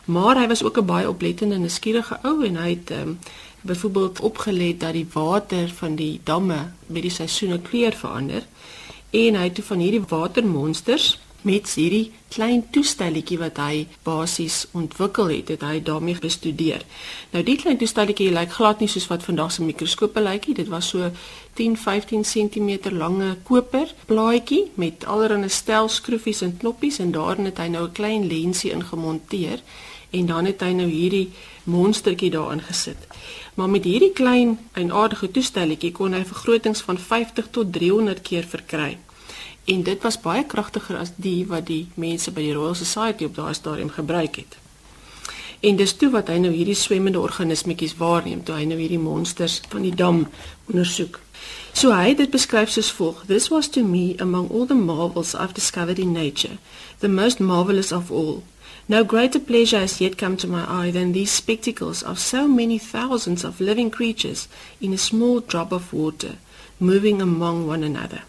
Maar 0.04 0.36
hy 0.36 0.46
was 0.48 0.62
ook 0.62 0.78
'n 0.78 0.84
baie 0.84 1.08
oplettende 1.08 1.54
en 1.54 1.60
nuuskierige 1.60 2.18
ou 2.22 2.44
en 2.44 2.56
hy 2.56 2.68
het 2.68 2.90
um, 2.90 3.18
byvoorbeeld 3.60 4.20
opgelet 4.20 4.80
dat 4.80 4.92
die 4.92 5.08
water 5.12 5.68
van 5.68 5.94
die 5.94 6.20
damme 6.24 6.70
met 6.86 7.02
die 7.02 7.10
seisoene 7.10 7.60
kleur 7.60 7.92
verander 7.92 8.42
en 9.10 9.34
hy 9.34 9.44
het 9.44 9.54
toe 9.54 9.64
van 9.64 9.78
hierdie 9.78 10.04
watermonsters 10.08 11.18
met 11.46 11.68
hierdie 11.78 12.10
klein 12.34 12.64
toestelletjie 12.74 13.38
wat 13.38 13.58
hy 13.62 13.86
basies 14.04 14.64
ontwikkel 14.76 15.30
het, 15.30 15.52
het 15.54 15.62
hy 15.62 15.78
daarmee 15.84 16.18
bestudeer. 16.20 16.82
Nou 17.32 17.44
die 17.46 17.56
klein 17.60 17.78
toestelletjie 17.78 18.32
lyk 18.34 18.56
glad 18.56 18.82
nie 18.82 18.90
soos 18.90 19.06
wat 19.10 19.22
vandag 19.26 19.52
se 19.54 19.62
mikroskope 19.62 20.20
lyk 20.20 20.48
nie. 20.48 20.56
Dit 20.58 20.72
was 20.72 20.90
so 20.90 21.10
10-15 21.60 22.26
cm 22.26 22.90
lange 22.96 23.36
koper 23.46 23.94
blaadjie 24.10 24.66
met 24.74 25.06
allerlei 25.06 25.48
stel 25.48 25.88
skroefies 25.88 26.42
en 26.42 26.56
knoppies 26.58 26.98
en 26.98 27.14
daarin 27.14 27.50
het 27.50 27.62
hy 27.62 27.68
nou 27.68 27.86
'n 27.86 27.92
klein 27.92 28.26
lensie 28.26 28.72
ingemonteer 28.72 29.62
en 30.10 30.26
dan 30.26 30.44
het 30.44 30.60
hy 30.60 30.72
nou 30.72 30.88
hierdie 30.88 31.30
monstertjie 31.64 32.30
daarin 32.30 32.60
gesit. 32.60 33.06
Maar 33.54 33.68
met 33.68 33.84
hierdie 33.84 34.12
klein 34.12 34.58
en 34.72 34.92
aardige 34.92 35.30
toestelletjie 35.30 35.92
kon 35.92 36.12
hy 36.12 36.24
vergrotings 36.24 36.80
van 36.80 36.98
50 36.98 37.50
tot 37.50 37.72
300 37.72 38.20
keer 38.22 38.44
verkry 38.44 38.98
en 39.68 39.82
dit 39.84 40.02
was 40.02 40.16
baie 40.20 40.44
kragtiger 40.48 40.96
as 40.96 41.10
die 41.16 41.44
wat 41.46 41.66
die 41.68 41.88
mense 42.00 42.32
by 42.32 42.40
die 42.46 42.54
Royal 42.56 42.76
Society 42.78 43.26
op 43.28 43.34
daai 43.36 43.54
stadium 43.54 43.90
gebruik 43.92 44.40
het. 44.40 44.56
En 45.60 45.76
dis 45.76 45.92
toe 46.00 46.08
wat 46.14 46.30
hy 46.32 46.38
nou 46.40 46.52
hierdie 46.54 46.76
swemmende 46.78 47.20
organismetjies 47.20 47.96
waarneem, 47.98 48.44
toe 48.46 48.54
hy 48.56 48.64
nou 48.70 48.78
hierdie 48.78 49.02
monsters 49.02 49.58
van 49.68 49.84
die 49.84 49.92
dam 49.94 50.22
ondersoek. 50.70 51.18
So 51.76 51.92
hy 51.92 52.14
dit 52.16 52.30
beskryf 52.30 52.70
soos 52.72 52.90
volg: 52.96 53.24
This 53.26 53.50
was 53.52 53.68
to 53.74 53.82
me 53.84 54.14
among 54.24 54.48
all 54.50 54.66
the 54.70 54.78
marvels 54.78 55.34
I've 55.34 55.58
discovered 55.58 55.98
in 55.98 56.12
nature, 56.12 56.56
the 57.00 57.08
most 57.08 57.38
marvelous 57.40 57.92
of 57.92 58.10
all. 58.10 58.42
No 58.88 59.04
greater 59.04 59.40
pleasure 59.40 59.80
has 59.80 60.00
yet 60.00 60.16
come 60.16 60.36
to 60.38 60.48
my 60.48 60.64
eye 60.64 60.90
than 60.90 61.12
these 61.12 61.30
spectacles 61.30 62.02
of 62.02 62.18
so 62.18 62.48
many 62.48 62.78
thousands 62.78 63.44
of 63.44 63.60
living 63.60 63.90
creatures 63.90 64.48
in 64.80 64.94
a 64.94 64.98
small 64.98 65.40
drop 65.40 65.72
of 65.72 65.92
water, 65.92 66.36
moving 66.80 67.20
among 67.20 67.66
one 67.66 67.84
another. 67.84 68.22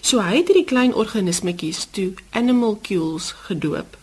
So 0.00 0.20
hy 0.20 0.36
het 0.40 0.50
hierdie 0.50 0.68
klein 0.68 0.94
organismetjies 0.94 1.86
toe 1.96 2.12
animalcules 2.30 3.32
gedoop 3.46 3.98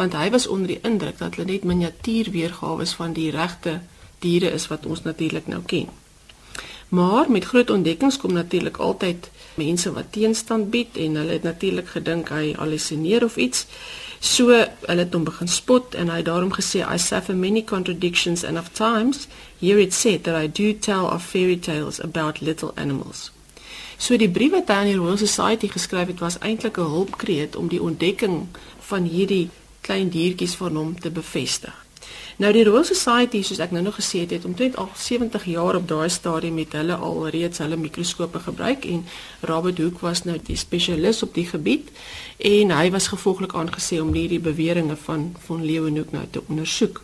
want 0.00 0.14
hy 0.16 0.30
was 0.32 0.46
onder 0.48 0.70
die 0.72 0.80
indruk 0.88 1.18
dat 1.20 1.34
hulle 1.36 1.50
net 1.50 1.64
miniatuurweergawe 1.68 2.86
van 2.96 3.12
die 3.12 3.30
regte 3.34 3.80
diere 4.24 4.52
is 4.56 4.68
wat 4.72 4.86
ons 4.86 5.02
natuurlik 5.04 5.46
nou 5.46 5.60
ken. 5.66 5.88
Maar 6.88 7.30
met 7.30 7.44
groot 7.44 7.70
ontdekkings 7.70 8.16
kom 8.16 8.32
natuurlik 8.32 8.76
altyd 8.76 9.28
mense 9.54 9.92
wat 9.92 10.12
teenstand 10.12 10.70
bied 10.70 10.96
en 10.96 11.14
hulle 11.20 11.36
het 11.36 11.42
natuurlik 11.42 11.88
gedink 11.88 12.32
hy 12.34 12.54
hallusineer 12.56 13.24
of 13.24 13.36
iets. 13.36 13.66
So 14.20 14.48
hulle 14.56 15.04
het 15.04 15.14
hom 15.14 15.24
begin 15.24 15.48
spot 15.48 15.94
en 15.94 16.08
hy 16.08 16.22
het 16.22 16.30
daarom 16.30 16.52
gesê 16.56 16.82
I 16.82 16.98
suffer 16.98 17.36
many 17.36 17.62
contradictions 17.64 18.44
and 18.44 18.58
of 18.58 18.72
times 18.72 19.28
here 19.60 19.80
it 19.80 19.94
said 19.94 20.24
that 20.24 20.42
I 20.42 20.48
do 20.48 20.72
tell 20.78 21.06
of 21.12 21.22
fairy 21.22 21.58
tales 21.58 22.00
about 22.00 22.40
little 22.40 22.72
animals. 22.74 23.30
So 23.96 24.16
die 24.16 24.30
brief 24.30 24.50
wat 24.50 24.68
hy 24.68 24.74
aan 24.74 24.90
die 24.90 24.96
Royal 24.96 25.20
Society 25.20 25.68
geskryf 25.68 26.06
het 26.06 26.20
was 26.20 26.38
eintlik 26.38 26.78
'n 26.78 26.92
hulpkreet 26.94 27.56
om 27.56 27.68
die 27.68 27.82
ontdekking 27.82 28.46
van 28.80 29.04
hierdie 29.04 29.50
klein 29.80 30.08
diertjies 30.08 30.54
van 30.54 30.76
hom 30.76 31.00
te 31.00 31.10
bevestig. 31.10 31.86
Nou 32.40 32.52
die 32.56 32.62
Royal 32.64 32.86
Society, 32.88 33.42
soos 33.44 33.58
ek 33.60 33.72
nou 33.74 33.82
nog 33.84 33.98
gesê 33.98 34.22
het, 34.22 34.30
het 34.32 34.44
omtrent 34.48 34.76
al 34.80 34.88
70 34.96 35.44
jaar 35.44 35.76
op 35.76 35.88
daai 35.88 36.08
stadium 36.08 36.54
met 36.56 36.72
hulle 36.72 36.94
al 36.96 37.28
reeds 37.28 37.60
hulle 37.60 37.76
mikroskope 37.76 38.40
gebruik 38.40 38.86
en 38.88 39.02
Robert 39.40 39.78
Hooke 39.78 40.00
was 40.00 40.24
nou 40.24 40.38
die 40.46 40.56
spesialis 40.56 41.20
op 41.22 41.34
die 41.34 41.44
gebied 41.44 41.90
en 42.38 42.72
hy 42.72 42.90
was 42.90 43.10
gevolglik 43.12 43.52
aangesê 43.52 44.00
om 44.00 44.14
hierdie 44.16 44.40
beweringe 44.40 44.96
van 44.96 45.34
van 45.46 45.64
Leeuwenhoek 45.64 46.16
nou 46.16 46.24
te 46.30 46.40
ondersoek. 46.46 47.02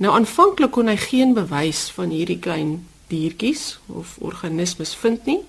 Nou 0.00 0.14
aanvanklik 0.16 0.72
kon 0.72 0.88
hy 0.88 0.96
geen 0.96 1.36
bewys 1.36 1.90
van 1.92 2.08
hierdie 2.08 2.38
klein 2.40 2.78
diertjies 3.10 3.78
of 3.86 4.16
organismes 4.20 4.94
vind 5.02 5.26
nie 5.26 5.42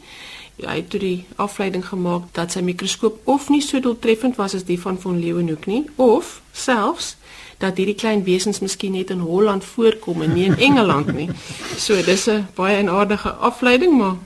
hy 0.62 0.76
het 0.82 0.90
toe 0.94 1.00
die 1.02 1.26
afleiding 1.42 1.84
gemaak 1.86 2.28
dat 2.38 2.54
sy 2.54 2.62
mikroskoop 2.66 3.22
of 3.30 3.50
nie 3.50 3.62
so 3.66 3.80
doeltreffend 3.82 4.38
was 4.38 4.56
as 4.58 4.68
die 4.68 4.80
van 4.80 5.00
von 5.02 5.20
Leeuwenhoek 5.20 5.66
nie 5.66 5.84
of 5.96 6.42
selfs 6.54 7.16
dat 7.62 7.78
hierdie 7.78 7.98
klein 7.98 8.24
wesens 8.26 8.60
miskien 8.60 8.96
net 8.98 9.14
in 9.14 9.22
Holland 9.26 9.66
voorkom 9.66 10.22
en 10.26 10.34
nie 10.34 10.48
in 10.50 10.58
Engeland 10.68 11.14
nie. 11.14 11.30
So 11.78 12.02
dis 12.02 12.28
'n 12.28 12.48
baie 12.56 12.78
enaardige 12.78 13.30
afleiding 13.30 13.98
maar 13.98 14.18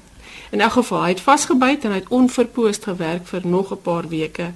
in 0.52 0.62
elk 0.62 0.72
geval 0.72 1.04
hy 1.04 1.10
het 1.10 1.22
vasgebyt 1.22 1.84
en 1.84 1.92
hy 1.92 1.98
het 1.98 2.10
onverpoost 2.10 2.84
gewerk 2.84 3.28
vir 3.28 3.48
nog 3.48 3.72
'n 3.72 3.82
paar 3.82 4.08
weke. 4.08 4.52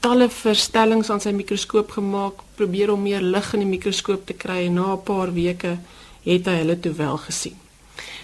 Talle 0.00 0.28
verstellings 0.28 1.10
aan 1.10 1.20
sy 1.20 1.30
mikroskoop 1.30 1.90
gemaak, 1.90 2.34
probeer 2.54 2.92
om 2.92 3.02
meer 3.02 3.20
lig 3.20 3.52
in 3.54 3.60
die 3.60 3.68
mikroskoop 3.68 4.26
te 4.26 4.32
kry 4.32 4.66
en 4.66 4.74
na 4.74 4.92
'n 4.92 5.02
paar 5.02 5.32
weke 5.32 5.78
het 6.24 6.46
hy 6.46 6.56
hulle 6.58 6.80
toe 6.80 6.92
wel 6.92 7.16
gesien. 7.16 7.61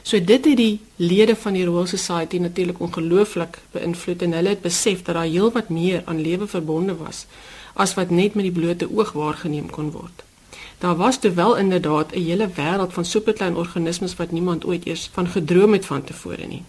So 0.09 0.17
dit 0.25 0.45
het 0.45 0.57
die 0.57 0.81
lede 0.97 1.35
van 1.37 1.53
die 1.53 1.67
Royal 1.69 1.87
Society 1.87 2.38
natuurlik 2.41 2.79
ongelooflik 2.81 3.59
beïnvloed 3.75 4.23
en 4.25 4.33
hulle 4.33 4.55
het 4.55 4.62
besef 4.65 5.03
dat 5.03 5.19
daar 5.19 5.29
heelwat 5.29 5.69
meer 5.69 6.00
aan 6.09 6.23
lewe 6.25 6.47
verbonde 6.49 6.95
was 6.97 7.27
as 7.75 7.93
wat 7.99 8.11
net 8.11 8.35
met 8.35 8.47
die 8.49 8.55
blote 8.61 8.88
oog 8.88 9.12
waargeneem 9.12 9.69
kon 9.71 9.91
word. 9.93 10.25
Daar 10.81 10.97
was 10.97 11.19
terwyl 11.19 11.57
inderdaad 11.57 12.15
'n 12.15 12.25
hele 12.25 12.49
wêreld 12.57 12.97
van 12.97 13.05
superklein 13.05 13.57
organismes 13.57 14.17
wat 14.17 14.31
niemand 14.31 14.65
ooit 14.65 14.87
eers 14.87 15.11
van 15.12 15.29
gedroom 15.29 15.73
het 15.73 15.87
van 15.87 16.05
tevore 16.05 16.47
nie. 16.47 16.62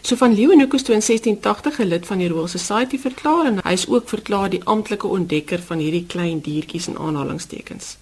So 0.00 0.16
van 0.16 0.34
Leeuwenhoek 0.34 0.74
is 0.74 0.82
toe 0.82 0.94
in 0.94 1.02
1680 1.02 1.74
gelid 1.74 2.06
van 2.06 2.18
die 2.18 2.28
Royal 2.28 2.48
Society 2.48 2.98
verklaar 2.98 3.46
en 3.46 3.58
hy 3.62 3.72
is 3.72 3.88
ook 3.88 4.08
verklaar 4.08 4.50
die 4.50 4.64
amptelike 4.64 5.06
ontdekker 5.06 5.58
van 5.58 5.78
hierdie 5.78 6.06
klein 6.06 6.40
diertjies 6.40 6.86
en 6.86 6.98
aanhalingstekens. 6.98 7.96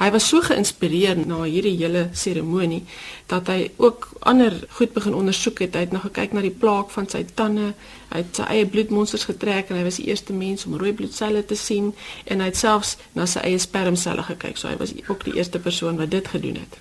Hy 0.00 0.08
was 0.14 0.24
so 0.30 0.40
geïnspireer 0.40 1.18
na 1.28 1.42
hierdie 1.44 1.74
hele 1.76 2.06
seremonie 2.16 2.86
dat 3.28 3.50
hy 3.52 3.66
ook 3.76 4.06
ander 4.24 4.54
goed 4.78 4.94
begin 4.96 5.14
ondersoek 5.18 5.58
het. 5.60 5.74
Hy 5.76 5.82
het 5.84 5.92
nog 5.92 6.06
gekyk 6.08 6.32
na 6.32 6.40
die 6.40 6.54
plaak 6.62 6.88
van 6.94 7.08
sy 7.12 7.20
tande. 7.36 7.74
Hy 8.08 8.22
het 8.22 8.40
sy 8.40 8.46
eie 8.48 8.66
bloedmonsters 8.66 9.28
getrek 9.28 9.68
en 9.68 9.76
hy 9.76 9.84
was 9.84 10.00
die 10.00 10.08
eerste 10.08 10.32
mens 10.32 10.64
om 10.64 10.78
rooi 10.80 10.94
bloedselle 10.96 11.44
te 11.44 11.58
sien 11.58 11.92
en 12.24 12.40
hy 12.40 12.48
het 12.48 12.56
selfs 12.56 12.96
na 13.12 13.28
sy 13.28 13.44
eie 13.44 13.60
spermselle 13.60 14.24
gekyk. 14.30 14.56
So 14.56 14.72
hy 14.72 14.80
was 14.80 14.96
ook 15.04 15.28
die 15.28 15.36
eerste 15.36 15.60
persoon 15.60 16.00
wat 16.00 16.16
dit 16.16 16.32
gedoen 16.32 16.62
het. 16.64 16.80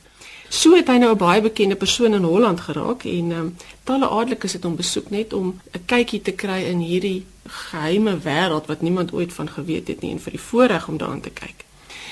So 0.50 0.80
het 0.80 0.88
hy 0.88 0.98
nou 1.04 1.12
'n 1.12 1.18
baie 1.20 1.42
bekende 1.42 1.76
persoon 1.76 2.14
in 2.14 2.24
Holland 2.24 2.60
geraak 2.72 3.04
en 3.04 3.32
um, 3.32 3.56
talle 3.84 4.08
adellikes 4.08 4.54
het 4.54 4.64
hom 4.64 4.76
besoek 4.76 5.10
net 5.10 5.34
om 5.34 5.60
'n 5.76 5.86
kykie 5.86 6.22
te 6.22 6.32
kry 6.32 6.64
in 6.72 6.80
hierdie 6.80 7.26
geheime 7.46 8.18
wêreld 8.18 8.66
wat 8.66 8.82
niemand 8.82 9.14
ooit 9.14 9.34
van 9.34 9.50
geweet 9.50 9.88
het 9.88 10.02
nie 10.02 10.12
en 10.12 10.20
vir 10.20 10.32
die 10.32 10.46
voorreg 10.50 10.88
om 10.88 10.98
daarin 10.98 11.22
te 11.22 11.30
kyk. 11.30 11.69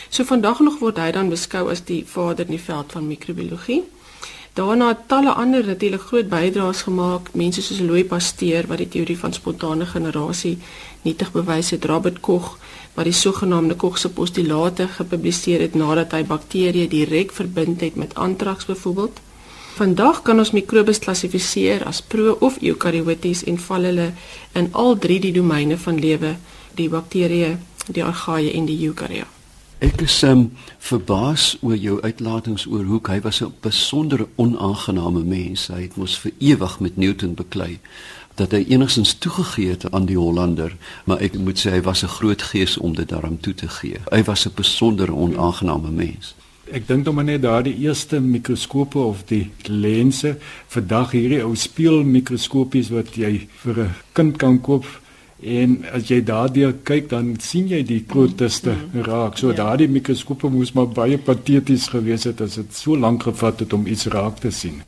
So 0.09 0.23
vandag 0.23 0.59
nog 0.59 0.79
word 0.79 0.97
hy 0.97 1.11
dan 1.11 1.29
beskou 1.29 1.67
as 1.71 1.83
die 1.85 2.03
vader 2.07 2.45
in 2.45 2.55
die 2.55 2.63
veld 2.63 2.91
van 2.91 3.07
microbiologie. 3.07 3.83
Daarna 4.57 4.87
het 4.87 5.03
talle 5.07 5.33
ander 5.37 5.65
natuurlik 5.65 6.01
groot 6.01 6.29
bydraes 6.29 6.81
gemaak, 6.87 7.29
mense 7.33 7.61
soos 7.61 7.79
Louis 7.79 8.07
Pasteur 8.09 8.65
wat 8.67 8.81
die 8.81 8.89
teorie 8.89 9.17
van 9.19 9.33
spontane 9.33 9.85
generasie 9.85 10.55
nietig 11.03 11.29
bewys 11.35 11.69
het, 11.75 11.85
Robert 11.85 12.19
Koch 12.25 12.55
wat 12.95 13.05
die 13.05 13.13
sogenaamde 13.13 13.75
Koch 13.77 13.99
se 14.01 14.09
postulate 14.09 14.87
gepubliseer 14.95 15.61
het 15.61 15.77
nadat 15.77 16.17
hy 16.17 16.23
bakterieë 16.25 16.89
direk 16.89 17.35
verbind 17.37 17.85
het 17.85 17.95
met 18.01 18.15
antraks 18.15 18.65
byvoorbeeld. 18.65 19.21
Vandag 19.77 20.23
kan 20.25 20.41
ons 20.41 20.55
mikrobes 20.57 21.03
klassifiseer 21.05 21.85
as 21.85 22.01
pro 22.01 22.33
of 22.41 22.57
eukarioties 22.65 23.45
en 23.45 23.61
val 23.69 23.85
hulle 23.91 24.11
in 24.57 24.73
al 24.73 24.97
drie 24.97 25.21
die 25.21 25.35
domeine 25.37 25.77
van 25.77 26.01
lewe, 26.01 26.35
die 26.73 26.89
bakterieë, 26.89 27.57
die 27.93 28.03
argae 28.03 28.55
en 28.57 28.65
die 28.65 28.81
eukariote. 28.89 29.36
Ek 29.77 30.01
is 30.01 30.23
um, 30.25 30.47
verbaas 30.81 31.51
oor 31.61 31.77
jou 31.77 31.99
uitlatings 32.01 32.63
oor 32.65 32.87
hoe 32.89 32.97
hy 33.05 33.19
was 33.21 33.43
'n 33.43 33.53
besondere 33.61 34.27
onaangename 34.35 35.21
mens. 35.23 35.67
Hy 35.67 35.81
het 35.81 35.95
mos 35.95 36.17
vir 36.17 36.31
ewig 36.39 36.79
met 36.79 36.97
Newton 36.97 37.35
beklei 37.35 37.79
dat 38.35 38.51
hy 38.51 38.65
enigstens 38.69 39.13
toegegee 39.13 39.69
het 39.69 39.91
aan 39.91 40.05
die 40.05 40.17
Hollander, 40.17 40.75
maar 41.05 41.21
ek 41.21 41.37
moet 41.37 41.59
sê 41.59 41.69
hy 41.69 41.81
was 41.81 42.03
'n 42.03 42.07
groot 42.07 42.41
gees 42.41 42.77
om 42.77 42.95
dit 42.95 43.09
daarom 43.09 43.39
toe 43.39 43.53
te 43.53 43.67
gee. 43.67 43.97
Hy 44.09 44.23
was 44.23 44.45
'n 44.45 44.51
besondere 44.55 45.13
onaangename 45.13 45.91
mens. 45.91 46.35
Ek 46.71 46.87
dink 46.87 47.05
hom 47.05 47.23
net 47.25 47.41
daardie 47.41 47.77
eerste 47.77 48.19
mikroskope 48.19 48.99
of 48.99 49.25
die 49.25 49.51
lense, 49.63 50.37
vandag 50.67 51.11
hierdie 51.11 51.43
ou 51.43 51.55
speelmikroskopies 51.55 52.89
wat 52.89 53.15
jy 53.15 53.47
vir 53.63 53.79
'n 53.79 53.95
kind 54.13 54.37
kan 54.37 54.61
koop 54.61 54.85
En 55.37 55.83
as 55.93 56.07
jy 56.09 56.23
daardeur 56.25 56.73
kyk 56.83 57.09
dan 57.11 57.35
sien 57.41 57.67
jy 57.69 57.83
die 57.85 58.03
grootste 58.09 58.73
mm. 58.73 59.03
raak. 59.05 59.37
So 59.37 59.51
ja. 59.53 59.59
daardie 59.61 59.89
mikroskope 59.89 60.49
moes 60.49 60.73
maar 60.73 60.89
baie 60.89 61.17
pateties 61.17 61.87
gewees 61.93 62.25
het 62.25 62.41
as 62.41 62.57
dit 62.57 62.73
so 62.73 62.97
lank 62.97 63.27
gevat 63.29 63.61
het 63.61 63.73
om 63.73 63.85
iets 63.87 64.07
raak 64.13 64.41
te 64.41 64.51
sien. 64.51 64.81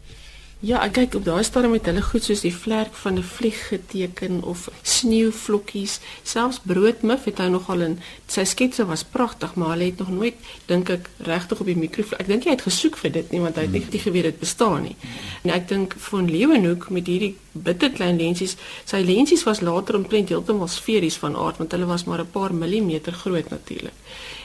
Ja, 0.59 0.81
ek 0.83 0.97
kyk 0.97 1.13
op 1.15 1.23
daai 1.23 1.43
stadium 1.47 1.71
met 1.71 1.85
hulle 1.87 2.01
goed 2.03 2.25
soos 2.25 2.41
die 2.43 2.51
vlerk 2.51 2.91
van 2.99 3.15
'n 3.15 3.23
vlieg 3.23 3.59
geteken 3.67 4.41
of 4.43 4.67
sneeuvlokkies, 4.83 5.99
selfs 6.23 6.59
broodmif 6.59 7.23
het 7.23 7.37
hy 7.39 7.47
nogal 7.47 7.79
in 7.81 7.99
sy 8.27 8.43
sketse 8.43 8.85
was 8.85 9.03
pragtig, 9.03 9.55
maar 9.55 9.77
hy 9.77 9.85
het 9.85 9.97
nog 9.97 10.09
nooit 10.09 10.35
dink 10.65 10.89
ek 10.89 11.09
regtig 11.17 11.59
op 11.59 11.65
die 11.65 11.77
mikrofoon. 11.77 12.19
Ek 12.19 12.27
dink 12.27 12.43
hy 12.43 12.49
het 12.51 12.67
gesoek 12.67 12.97
vir 12.97 13.11
dit 13.11 13.31
nie 13.31 13.39
want 13.39 13.55
hy 13.55 13.61
het 13.61 13.71
nie, 13.71 13.85
nie 13.91 13.99
geweet 13.99 14.23
dit 14.23 14.39
bestaan 14.39 14.83
nie. 14.83 14.95
En 15.43 15.51
ek 15.51 15.67
dink 15.67 15.95
van 15.97 16.29
Leeuwenhoek 16.29 16.89
met 16.89 17.07
hierdie 17.07 17.35
bitter 17.51 17.91
klein 17.91 18.17
lensies, 18.17 18.57
sy 18.85 18.97
lensies 18.97 19.43
was 19.43 19.61
later 19.61 19.95
omtrent 19.95 20.29
heeltemal 20.29 20.67
sferies 20.67 21.15
van 21.15 21.35
aard 21.35 21.57
want 21.57 21.71
hulle 21.71 21.85
was 21.85 22.03
maar 22.03 22.19
'n 22.19 22.31
paar 22.31 22.53
millimeter 22.53 23.13
groot 23.13 23.49
natuurlik. 23.49 23.95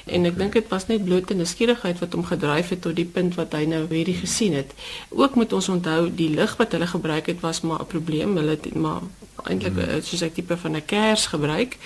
En 0.04 0.25
ek 0.28 0.37
dink 0.37 0.52
dit 0.52 0.68
was 0.68 0.87
net 0.87 1.04
bloot 1.04 1.30
'n 1.30 1.37
nuuskierigheid 1.37 1.99
wat 1.99 2.12
hom 2.12 2.25
gedryf 2.25 2.68
het 2.68 2.80
tot 2.80 2.96
die 2.96 3.08
punt 3.08 3.34
wat 3.34 3.52
hy 3.52 3.64
nou 3.64 3.87
hierdie 3.88 4.20
gesien 4.20 4.52
het. 4.52 4.75
Ook 5.08 5.34
moet 5.34 5.52
ons 5.52 5.68
onthou 5.68 6.14
die 6.14 6.28
lig 6.28 6.56
wat 6.56 6.73
hulle 6.73 6.87
gebruik 6.87 7.26
het 7.26 7.40
was 7.40 7.61
maar 7.61 7.80
'n 7.80 7.87
probleem. 7.87 8.37
Hulle 8.37 8.50
het 8.50 8.75
maar 8.75 9.00
eintlik 9.44 9.73
mm. 9.73 10.02
soos 10.02 10.23
'n 10.23 10.32
tipe 10.32 10.56
van 10.56 10.76
'n 10.76 10.84
kers 10.84 11.26
gebruik. 11.26 11.76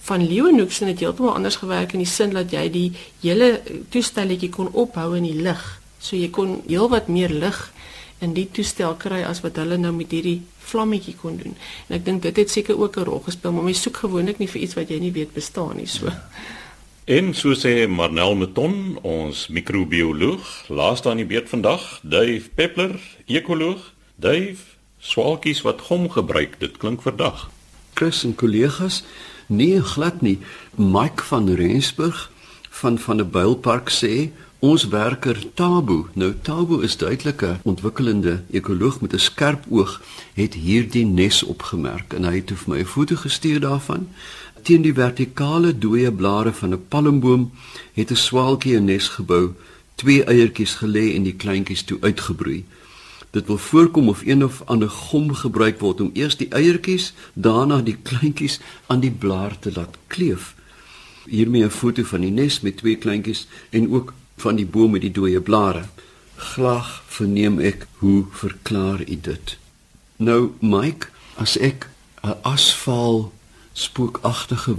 Van 0.00 0.26
Leeuwenhoek 0.26 0.72
het 0.72 0.98
heeltemal 0.98 1.34
anders 1.34 1.56
gewerk 1.56 1.92
in 1.92 1.98
die 1.98 2.06
sin 2.06 2.30
dat 2.30 2.50
jy 2.50 2.70
die 2.70 2.92
hele 3.20 3.60
toestelletjie 3.88 4.48
kon 4.48 4.72
ophou 4.72 5.16
in 5.16 5.22
die 5.22 5.42
lug. 5.42 5.80
So 5.98 6.16
jy 6.16 6.30
kon 6.30 6.62
heelwat 6.66 7.08
meer 7.08 7.28
lig 7.28 7.72
in 8.18 8.32
die 8.32 8.48
toestel 8.52 8.94
kry 9.00 9.22
as 9.22 9.40
wat 9.40 9.56
hulle 9.56 9.76
nou 9.76 9.92
met 9.92 10.10
hierdie 10.10 10.42
vlammetjie 10.70 11.16
kon 11.20 11.36
doen. 11.36 11.56
En 11.88 11.96
ek 11.96 12.04
dink 12.04 12.22
dit 12.22 12.36
het 12.36 12.50
seker 12.50 12.78
ook 12.78 12.96
'n 12.96 13.04
rol 13.04 13.20
gespeel, 13.20 13.52
maar 13.52 13.64
mens 13.64 13.82
soek 13.82 13.96
gewoonlik 13.96 14.38
nie 14.38 14.48
vir 14.48 14.60
iets 14.60 14.74
wat 14.74 14.88
jy 14.88 14.98
nie 14.98 15.12
weet 15.12 15.32
bestaan 15.32 15.76
nie, 15.76 15.86
so. 15.86 16.12
En 17.10 17.34
so 17.34 17.56
sê 17.58 17.88
Marnel 17.90 18.36
Meton, 18.38 18.74
ons 19.02 19.38
microbioloog, 19.50 20.46
laaste 20.70 21.10
aan 21.10 21.18
die 21.18 21.26
beurt 21.26 21.48
vandag, 21.50 21.82
Dave 22.06 22.46
Peppler, 22.54 22.92
ekoloog. 23.26 23.88
Dave, 24.14 24.62
swaalkies 25.02 25.64
wat 25.66 25.82
gom 25.88 26.06
gebruik, 26.14 26.54
dit 26.62 26.76
klink 26.78 27.02
verdag. 27.02 27.48
Chris 27.98 28.22
en 28.22 28.36
kollegas, 28.38 29.00
nee 29.48 29.82
glad 29.82 30.22
nie. 30.22 30.36
Mike 30.78 31.26
van 31.32 31.50
Rensburg 31.50 32.30
van 32.70 32.98
van 32.98 33.18
'n 33.18 33.30
builpark 33.30 33.90
sê 33.90 34.30
Ons 34.60 34.82
werker 34.92 35.38
Tabo, 35.56 36.10
nou 36.20 36.34
Tabo 36.44 36.82
is 36.84 36.96
duidelik 36.96 37.42
'n 37.42 37.60
ontwikkelende 37.64 38.44
ekoloog 38.50 39.00
met 39.00 39.14
'n 39.14 39.18
skerp 39.18 39.64
oog, 39.70 40.02
het 40.34 40.54
hierdie 40.54 41.06
nes 41.06 41.42
opgemerk 41.42 42.12
en 42.12 42.24
hy 42.24 42.34
het 42.34 42.52
vir 42.52 42.68
my 42.68 42.78
'n 42.80 42.84
foto 42.84 43.16
gestuur 43.16 43.60
daarvan. 43.60 44.08
Teen 44.62 44.82
die 44.82 44.94
vertikale 44.94 45.72
dooie 45.78 46.12
blare 46.12 46.52
van 46.52 46.72
'n 46.74 46.84
palmboom 46.88 47.50
het 47.94 48.10
'n 48.10 48.16
swaalkie 48.26 48.76
'n 48.76 48.84
nes 48.84 49.08
gebou, 49.08 49.54
twee 49.94 50.24
eiertjies 50.24 50.74
gelê 50.82 51.14
en 51.14 51.22
die 51.22 51.36
kleintjies 51.42 51.82
toe 51.82 51.98
uitgebroei. 52.00 52.64
Dit 53.30 53.46
wil 53.46 53.58
voorkom 53.58 54.08
of 54.08 54.22
een 54.26 54.44
of 54.44 54.62
ander 54.64 54.90
gom 54.90 55.34
gebruik 55.34 55.78
word 55.78 56.00
om 56.00 56.10
eers 56.12 56.36
die 56.36 56.48
eiertjies, 56.48 57.12
daarna 57.32 57.80
die 57.80 57.96
kleintjies 58.02 58.60
aan 58.86 59.00
die 59.00 59.10
blaar 59.10 59.58
te 59.58 59.72
laat 59.74 59.96
kleef. 60.06 60.54
Hiermee 61.24 61.64
'n 61.64 61.70
foto 61.70 62.02
van 62.02 62.20
die 62.20 62.30
nes 62.30 62.60
met 62.60 62.76
twee 62.76 62.96
kleintjies 62.96 63.46
en 63.70 63.92
ook 63.92 64.12
van 64.36 64.56
die 64.56 64.66
boom 64.66 64.90
met 64.90 65.00
die 65.00 65.12
dooie 65.12 65.40
blare. 65.40 65.84
Glag 66.36 67.02
verneem 67.06 67.58
ek 67.58 67.86
hoe 67.98 68.24
verklaar 68.30 69.00
u 69.00 69.18
dit? 69.20 69.58
Nou 70.16 70.50
Mike, 70.60 71.06
as 71.34 71.58
ek 71.58 71.88
'n 72.22 72.34
asfal 72.42 73.32
spookagtige 73.80 74.76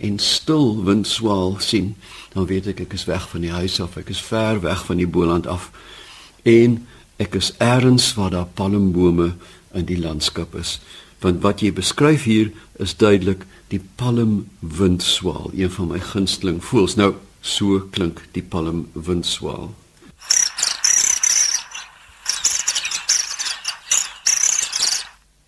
en 0.00 0.18
stil 0.18 0.82
windswaal 0.84 1.56
sien, 1.60 1.94
dan 2.32 2.46
weet 2.48 2.70
ek 2.72 2.80
ek 2.86 2.96
is 2.96 3.04
weg 3.08 3.28
van 3.28 3.44
die 3.44 3.52
huis 3.52 3.80
af, 3.80 3.98
ek 4.00 4.12
is 4.12 4.22
ver 4.24 4.60
weg 4.64 4.84
van 4.88 5.00
die 5.00 5.08
boland 5.08 5.46
af 5.46 5.70
en 6.42 6.80
ek 7.20 7.36
is 7.36 7.52
eers 7.60 8.14
waar 8.16 8.32
daar 8.32 8.48
palmbome 8.56 9.34
in 9.76 9.84
die 9.84 10.00
landskap 10.00 10.54
is. 10.56 10.78
Want 11.20 11.42
wat 11.44 11.60
jy 11.60 11.72
beskryf 11.76 12.24
hier 12.24 12.48
is 12.80 12.96
duidelik 12.96 13.44
die 13.68 13.82
palmwindswaal, 14.00 15.50
een 15.52 15.70
van 15.70 15.92
my 15.92 16.00
gunsteling 16.00 16.64
voels. 16.64 16.96
Nou 16.96 17.12
So 17.40 17.80
klink 17.90 18.20
die 18.36 18.42
palm 18.42 18.88
windswaal. 18.92 19.70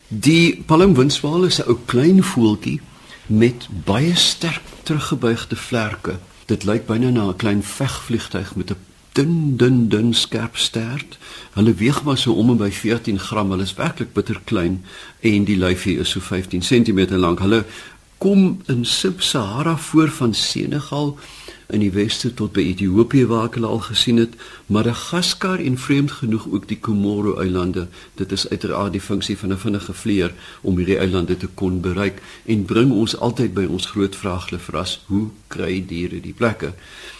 Die 0.08 0.62
palm 0.66 0.94
windswaal 0.96 1.44
is 1.44 1.60
'n 1.60 1.68
ou 1.68 1.76
klein 1.86 2.22
voeltjie 2.24 2.80
met 3.26 3.68
baie 3.84 4.16
sterk 4.16 4.62
teruggebuigde 4.82 5.56
vlerke. 5.56 6.18
Dit 6.46 6.64
lyk 6.64 6.86
byna 6.86 7.10
na 7.10 7.28
'n 7.28 7.36
klein 7.36 7.62
vegvliegtuig 7.62 8.54
met 8.54 8.70
'n 8.70 8.76
dun 9.12 9.56
dun 9.56 9.88
dun 9.88 10.14
skerp 10.14 10.56
stert. 10.56 11.18
Hulle 11.52 11.74
weeg 11.74 12.02
maar 12.02 12.18
so 12.18 12.32
om 12.32 12.50
en 12.50 12.56
by 12.56 12.70
14 12.70 13.18
gram. 13.18 13.50
Hulle 13.50 13.62
is 13.62 13.74
werklik 13.74 14.12
bitter 14.12 14.40
klein 14.44 14.84
en 15.20 15.44
die 15.44 15.56
lyfie 15.56 15.98
is 15.98 16.10
so 16.10 16.20
15 16.20 16.60
cm 16.60 17.16
lank. 17.16 17.38
Hulle 17.38 17.64
kom 18.18 18.60
in 18.66 18.84
Sub-Sahara 18.84 19.76
voor 19.76 20.10
van 20.10 20.34
Senegal 20.34 21.18
in 21.72 21.80
die 21.80 21.92
weste 21.92 22.34
tot 22.36 22.52
by 22.52 22.60
Ethiopië 22.60 23.26
waar 23.30 23.46
ek 23.48 23.56
hulle 23.56 23.70
al 23.72 23.80
gesien 23.86 24.20
het, 24.20 24.34
Madagaskar 24.72 25.62
en 25.64 25.78
vreemd 25.80 26.12
genoeg 26.20 26.44
ook 26.50 26.68
die 26.68 26.78
Komoro 26.78 27.38
eilande. 27.40 27.86
Dit 28.20 28.32
is 28.32 28.44
uiteraard 28.48 28.92
die 28.92 29.00
funksie 29.00 29.38
van 29.38 29.52
'n 29.52 29.58
vinnige 29.58 29.92
vlieër 29.92 30.34
om 30.60 30.76
hierdie 30.76 30.98
eilande 30.98 31.36
te 31.36 31.48
kon 31.54 31.80
bereik 31.80 32.22
en 32.44 32.64
bring 32.64 32.92
ons 32.92 33.16
altyd 33.16 33.54
by 33.54 33.64
ons 33.64 33.86
groot 33.86 34.16
vraag 34.16 34.50
Lefras, 34.50 35.00
hoe 35.06 35.28
kry 35.46 35.84
diere 35.86 36.20
die 36.20 36.32
plekke? 36.36 36.74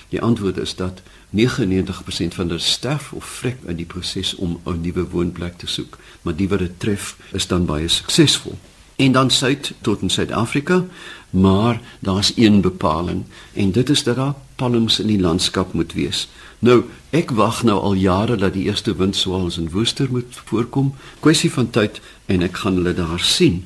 Die 0.08 0.20
antwoord 0.20 0.56
is 0.56 0.74
dat 0.74 1.02
99% 1.30 2.34
van 2.34 2.46
hulle 2.46 2.58
sterf 2.58 3.12
of 3.12 3.24
vrek 3.24 3.56
in 3.66 3.76
die 3.76 3.86
proses 3.86 4.34
om 4.34 4.60
'n 4.64 4.80
nuwe 4.80 5.08
woonplek 5.08 5.58
te 5.58 5.66
soek, 5.66 5.98
maar 6.22 6.36
die 6.36 6.48
wat 6.48 6.58
dit 6.58 6.80
tref 6.80 7.16
is 7.32 7.46
dan 7.46 7.64
baie 7.64 7.88
suksesvol. 7.88 8.58
En 8.96 9.12
dan 9.12 9.30
suid 9.30 9.72
tot 9.80 10.02
in 10.02 10.10
Suid-Afrika 10.10 10.84
maar 11.32 11.80
daar's 11.98 12.32
een 12.36 12.60
bepaling 12.60 13.24
en 13.52 13.72
dit 13.72 13.88
is 13.88 14.02
dat 14.02 14.16
daar 14.16 14.34
palms 14.56 15.00
in 15.00 15.06
die 15.06 15.20
landskap 15.20 15.72
moet 15.72 15.92
wees. 15.92 16.28
Nou, 16.58 16.84
ek 17.10 17.30
wag 17.30 17.62
nou 17.62 17.80
al 17.80 17.94
jare 17.94 18.36
dat 18.36 18.52
die 18.52 18.64
eerste 18.68 18.94
windswaals 18.96 19.56
in 19.58 19.70
Woester 19.70 20.08
moet 20.10 20.40
voorkom. 20.44 20.94
Kwessie 21.20 21.50
van 21.52 21.70
tyd 21.70 22.00
en 22.26 22.44
ek 22.44 22.60
gaan 22.62 22.74
hulle 22.74 22.94
daar 22.94 23.20
sien. 23.20 23.64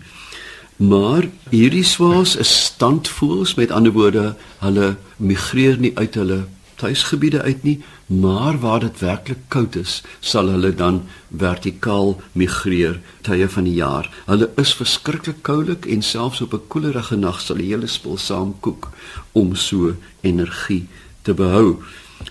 Maar 0.76 1.26
hierdie 1.50 1.84
swaals 1.84 2.36
is 2.36 2.64
standvoels, 2.64 3.54
met 3.54 3.70
ander 3.70 3.92
woorde, 3.92 4.36
hulle 4.62 4.96
migreer 5.16 5.78
nie 5.78 5.92
uit 5.96 6.14
hulle 6.14 6.44
tuisgebiede 6.76 7.42
uit 7.42 7.62
nie, 7.62 7.76
maar 8.06 8.58
waar 8.60 8.80
dit 8.80 8.98
werklik 9.00 9.38
koud 9.48 9.76
is, 9.76 10.02
sal 10.20 10.48
hulle 10.52 10.74
dan 10.74 11.02
vertikaal 11.36 12.16
migreer 12.32 13.00
tye 13.26 13.48
van 13.48 13.64
die 13.68 13.76
jaar. 13.78 14.10
Hulle 14.26 14.50
is 14.56 14.74
verskriklik 14.78 15.42
koulik 15.42 15.86
en 15.86 16.02
selfs 16.02 16.40
op 16.40 16.54
'n 16.54 16.66
koelerige 16.68 17.16
nag 17.16 17.40
sal 17.40 17.56
die 17.56 17.72
hele 17.72 17.86
spul 17.86 18.16
saam 18.16 18.54
kook 18.60 18.90
om 19.32 19.54
so 19.54 19.96
energie 20.20 20.86
te 21.22 21.34
behou. 21.34 21.82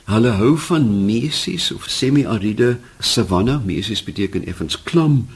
Hulle 0.06 0.30
hou 0.30 0.58
van 0.58 1.06
mesies 1.06 1.72
of 1.72 1.90
semi-aride 1.90 2.78
savanna. 3.00 3.62
Mesies 3.66 4.04
beteken 4.04 4.46
effens 4.46 4.84
klam 4.84 5.28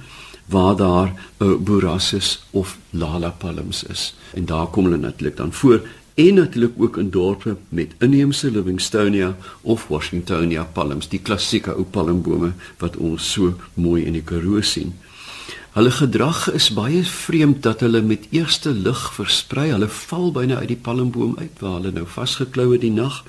waar 0.49 0.75
daar 0.75 1.13
'n 1.37 1.63
boerassus 1.63 2.43
of 2.51 2.77
lalapalms 2.89 3.83
is. 3.83 4.15
En 4.33 4.45
daar 4.45 4.67
kom 4.67 4.83
hulle 4.83 4.97
natuurlik 4.97 5.37
dan 5.37 5.53
voor 5.53 5.81
en 6.19 6.33
natuurlik 6.33 6.73
ook 6.77 6.97
in 6.97 7.09
dorpe 7.09 7.55
met 7.69 7.93
inheemse 7.99 8.51
Livingstonia 8.51 9.35
of 9.61 9.87
Washingtonia 9.87 10.63
palms, 10.63 11.07
die 11.07 11.21
klassieke 11.23 11.71
ou 11.71 11.85
palmbome 11.87 12.51
wat 12.81 12.97
ons 12.97 13.31
so 13.31 13.53
mooi 13.73 14.03
in 14.03 14.17
die 14.17 14.25
Karoo 14.25 14.61
sien. 14.61 14.91
Hulle 15.77 15.93
gedrag 15.95 16.49
is 16.51 16.67
baie 16.75 17.05
vreemd 17.07 17.63
dat 17.63 17.85
hulle 17.85 18.01
met 18.01 18.27
eerste 18.35 18.73
lig 18.75 18.99
versprei. 19.15 19.69
Hulle 19.71 19.87
val 19.87 20.31
byna 20.35 20.59
uit 20.59 20.73
die 20.73 20.81
palmboom 20.89 21.37
uit 21.39 21.63
waar 21.63 21.77
hulle 21.77 21.95
nou 21.95 22.07
vasgeklou 22.09 22.71
het 22.73 22.83
die 22.83 22.91
nag 22.91 23.23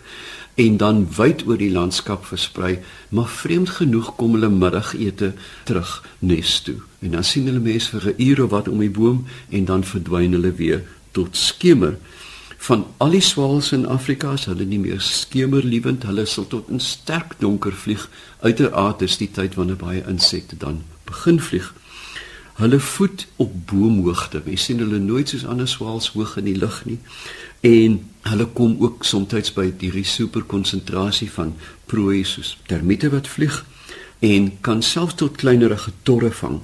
en 0.58 0.76
dan 0.76 1.04
wyd 1.16 1.46
oor 1.46 1.60
die 1.60 1.70
landskap 1.70 2.24
versprei, 2.26 2.80
maar 3.14 3.30
vreemd 3.30 3.70
genoeg 3.78 4.16
kom 4.18 4.34
hulle 4.34 4.50
middagete 4.50 5.30
terug 5.64 6.00
nes 6.18 6.58
toe. 6.66 6.80
En 7.00 7.14
dan 7.14 7.24
sien 7.24 7.46
hulle 7.46 7.62
mense 7.62 7.94
vir 7.94 8.10
'n 8.10 8.22
uur 8.28 8.44
of 8.44 8.50
wat 8.50 8.68
om 8.68 8.82
die 8.82 8.90
boom 8.90 9.26
en 9.48 9.64
dan 9.64 9.84
verdwyn 9.84 10.32
hulle 10.32 10.52
weer 10.52 10.82
tot 11.12 11.36
skemer 11.36 11.96
van 12.60 12.86
al 13.00 13.14
die 13.16 13.24
swaalse 13.24 13.72
in 13.78 13.86
Afrika 13.88 14.34
is 14.36 14.44
hulle 14.44 14.66
nie 14.68 14.78
meer 14.78 15.00
skemerliewend, 15.00 16.04
hulle 16.04 16.26
sal 16.28 16.44
tot 16.52 16.68
in 16.68 16.80
sterk 16.84 17.38
donker 17.40 17.72
vlieg. 17.72 18.04
Uiteraard 18.44 19.00
is 19.06 19.16
die 19.16 19.30
tyd 19.32 19.56
wanneer 19.56 19.80
baie 19.80 20.02
insekte 20.08 20.58
dan 20.60 20.82
begin 21.08 21.40
vlieg. 21.40 21.70
Hulle 22.60 22.80
voet 22.84 23.24
op 23.40 23.54
boomhoogte. 23.70 24.42
Jy 24.44 24.58
sien 24.60 24.84
hulle 24.84 25.00
nooit 25.00 25.32
soos 25.32 25.46
ander 25.48 25.68
swaals 25.68 26.10
hoog 26.12 26.36
in 26.36 26.50
die 26.50 26.58
lug 26.60 26.82
nie. 26.84 26.98
En 27.64 27.96
hulle 28.28 28.46
kom 28.52 28.76
ook 28.84 29.08
soms 29.08 29.54
by 29.56 29.70
hierdie 29.80 30.04
superkonsentrasie 30.04 31.30
van 31.32 31.54
prooi 31.88 32.24
soos 32.28 32.58
termiete 32.68 33.08
wat 33.08 33.28
vlieg 33.28 33.62
en 34.20 34.52
kan 34.60 34.82
selfs 34.84 35.16
tot 35.16 35.40
kleinerige 35.40 35.96
torre 36.04 36.28
vang. 36.42 36.60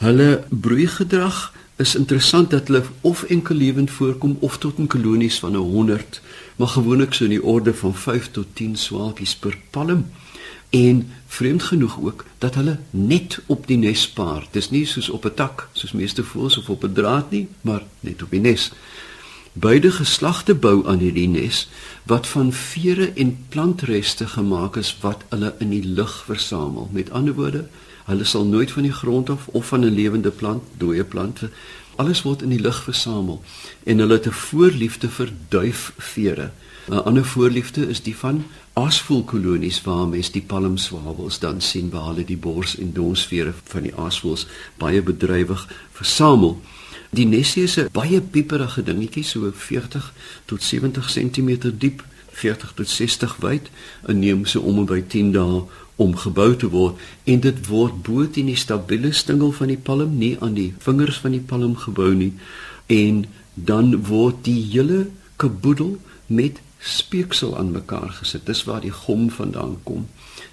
Hulle 0.00 0.44
broeigedrag 0.48 1.50
is 1.76 1.94
interessant 1.94 2.50
dat 2.50 2.66
hulle 2.68 2.82
of 3.00 3.22
enkel 3.22 3.54
lewend 3.54 3.90
voorkom 3.90 4.36
of 4.40 4.58
tot 4.58 4.78
in 4.78 4.86
kolonies 4.86 5.38
van 5.38 5.54
100, 5.54 6.20
maar 6.56 6.68
gewoonlik 6.68 7.14
so 7.14 7.24
in 7.24 7.30
die 7.30 7.44
orde 7.44 7.74
van 7.74 7.94
5 7.94 8.30
tot 8.30 8.46
10 8.52 8.76
swaalkies 8.76 9.36
per 9.36 9.58
palm. 9.70 10.06
En 10.70 11.10
vreemd 11.26 11.62
genoeg 11.62 12.00
ook 12.00 12.24
dat 12.38 12.54
hulle 12.54 12.78
net 12.90 13.40
op 13.46 13.66
die 13.66 13.76
nes 13.76 14.08
paar. 14.08 14.46
Dis 14.50 14.70
nie 14.70 14.86
soos 14.86 15.08
op 15.08 15.24
'n 15.24 15.34
tak 15.34 15.68
soos 15.72 15.92
meeste 15.92 16.24
voëls 16.24 16.58
of 16.58 16.68
op 16.68 16.84
'n 16.84 16.92
draad 16.92 17.30
nie, 17.30 17.48
maar 17.60 17.82
net 18.00 18.22
op 18.22 18.30
die 18.30 18.40
nes. 18.40 18.72
Beide 19.52 19.90
geslagte 19.92 20.54
bou 20.54 20.86
aan 20.88 20.98
hierdie 20.98 21.28
nes 21.28 21.68
wat 22.08 22.26
van 22.26 22.52
vere 22.52 23.12
en 23.12 23.46
plantreste 23.48 24.26
gemaak 24.26 24.76
is 24.76 24.96
wat 25.00 25.24
hulle 25.28 25.54
in 25.58 25.70
die 25.70 25.84
lug 25.84 26.24
versamel. 26.24 26.88
Met 26.92 27.10
ander 27.10 27.34
woorde, 27.34 27.68
Hulle 28.04 28.24
sal 28.24 28.44
nooit 28.44 28.70
van 28.70 28.82
die 28.82 28.92
grond 28.92 29.30
af 29.30 29.48
of 29.48 29.66
van 29.66 29.84
'n 29.84 29.94
lewende 29.94 30.30
plant, 30.30 30.62
dooie 30.78 31.04
plante, 31.04 31.50
alles 31.96 32.22
word 32.22 32.42
in 32.42 32.48
die 32.48 32.60
lug 32.60 32.82
versamel 32.82 33.42
en 33.84 33.98
hulle 33.98 34.14
het 34.14 34.26
'n 34.26 34.32
voorliefde 34.32 35.08
vir 35.08 35.32
duifvere. 35.48 36.50
'n 36.88 37.04
Ander 37.04 37.24
voorliefde 37.24 37.88
is 37.88 38.02
die 38.02 38.16
van 38.16 38.44
aasvoelkolonies 38.72 39.82
waar 39.82 40.08
mens 40.08 40.30
die 40.30 40.42
palmswawels 40.42 41.38
dan 41.38 41.60
sien 41.60 41.90
waar 41.90 42.06
hulle 42.06 42.24
die 42.24 42.36
bors 42.36 42.76
en 42.78 42.92
donsvere 42.92 43.52
van 43.64 43.82
die 43.82 43.94
aasvoels 43.94 44.46
baie 44.76 45.02
bedrywig 45.02 45.68
versamel. 45.92 46.60
Die 47.10 47.26
nesie 47.26 47.62
is 47.62 47.76
'n 47.76 47.88
baie 47.92 48.20
pieperige 48.20 48.82
dingetjie 48.82 49.24
so 49.24 49.50
40 49.54 50.12
tot 50.44 50.62
70 50.62 51.12
cm 51.12 51.78
diep, 51.78 52.04
40 52.30 52.72
tot 52.74 52.88
60 52.88 53.36
wyd 53.36 53.70
en 54.06 54.18
neem 54.18 54.44
so 54.44 54.60
om 54.60 54.78
en 54.78 54.84
by 54.84 55.00
10 55.00 55.32
dae 55.32 55.62
om 56.02 56.16
gebou 56.24 56.50
te 56.58 56.68
word 56.72 56.98
en 57.30 57.44
dit 57.46 57.62
word 57.68 58.02
bo 58.06 58.26
teen 58.26 58.50
die 58.50 58.58
stabiele 58.58 59.12
stingel 59.14 59.54
van 59.56 59.70
die 59.70 59.78
palm, 59.78 60.18
nie 60.18 60.34
aan 60.40 60.56
die 60.58 60.72
vingers 60.82 61.22
van 61.22 61.36
die 61.36 61.44
palm 61.52 61.76
gebou 61.86 62.10
nie 62.18 62.32
en 62.92 63.24
dan 63.54 63.94
word 64.08 64.44
die 64.48 64.60
hele 64.72 65.06
kaboedel 65.36 65.96
met 66.26 66.60
speeksel 66.82 67.56
aan 67.58 67.70
mekaar 67.70 68.10
gesit. 68.10 68.46
Dis 68.46 68.64
waar 68.64 68.80
die 68.82 68.94
gom 68.94 69.30
vandaan 69.30 69.76
kom. 69.82 70.08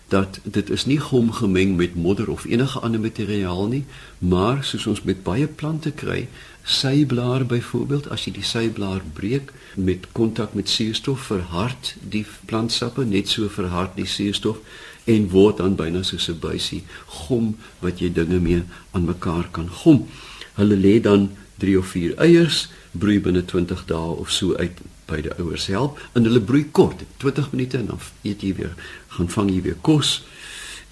Dat 0.08 0.40
dit 0.44 0.70
is 0.70 0.86
nie 0.86 1.00
gom 1.00 1.32
gemeng 1.32 1.76
met 1.78 1.96
modder 1.96 2.30
of 2.30 2.46
enige 2.46 2.80
ander 2.80 3.00
materiaal 3.02 3.68
nie, 3.68 3.84
maar 4.18 4.64
soos 4.64 4.86
ons 4.90 5.02
met 5.06 5.24
baie 5.24 5.48
plante 5.48 5.92
kry, 5.92 6.28
syblaar 6.70 7.46
byvoorbeeld, 7.50 8.10
as 8.14 8.28
jy 8.28 8.36
die 8.38 8.46
syblaar 8.46 9.02
breek 9.14 9.54
met 9.76 10.06
kontak 10.14 10.54
met 10.54 10.70
suurstof 10.70 11.30
verhard 11.32 11.96
die 12.02 12.26
plantsappe 12.46 13.06
net 13.06 13.30
so 13.30 13.50
verhard 13.50 13.96
die 13.98 14.10
suurstof 14.10 14.62
en 15.10 15.30
word 15.34 15.58
dan 15.58 15.76
byna 15.76 16.04
soos 16.04 16.30
'n 16.30 16.40
buisie 16.40 16.84
gom 17.06 17.56
wat 17.80 18.00
jy 18.00 18.10
dinge 18.14 18.40
mee 18.40 18.64
aan 18.92 19.06
mekaar 19.06 19.48
kan 19.52 19.70
gom. 19.70 20.08
Hulle 20.54 20.76
lê 20.76 21.02
dan 21.02 21.32
3 21.58 21.78
of 21.78 21.88
4 21.88 22.16
eiers, 22.18 22.70
broei 22.92 23.20
binne 23.20 23.46
20 23.46 23.86
dae 23.86 24.12
of 24.22 24.32
so 24.32 24.56
uit 24.56 24.78
by 25.06 25.22
die 25.22 25.34
ouers 25.38 25.68
help 25.68 26.00
en 26.14 26.24
hulle 26.24 26.42
broei 26.42 26.66
kort, 26.72 27.04
20 27.18 27.52
minute 27.52 27.78
en 27.78 27.86
dan 27.86 28.00
eet 28.22 28.42
jy 28.42 28.54
weer, 28.56 28.76
gaan 29.08 29.30
vang 29.30 29.50
jy 29.50 29.62
weer 29.62 29.80
kos. 29.82 30.22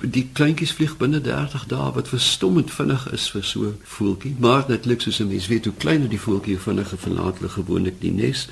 Die 0.01 0.29
kleintjies 0.33 0.75
vlieg 0.77 0.97
binne 0.97 1.21
30 1.21 1.65
dae 1.67 1.91
wat 1.93 2.07
verstommend 2.07 2.71
vinnig 2.71 3.07
is 3.13 3.29
vir 3.33 3.43
so 3.43 3.73
voeltjie, 3.83 4.35
maar 4.39 4.65
netlik 4.67 5.01
soos 5.01 5.19
'n 5.19 5.27
mens 5.27 5.47
weet 5.47 5.65
hoe 5.65 5.73
kleiner 5.73 6.09
die 6.09 6.19
voeltjie 6.19 6.57
vinniger 6.57 6.97
verlaat 6.97 7.37
hulle 7.37 7.49
gewoonlik 7.49 8.01
die 8.01 8.11
nes. 8.11 8.47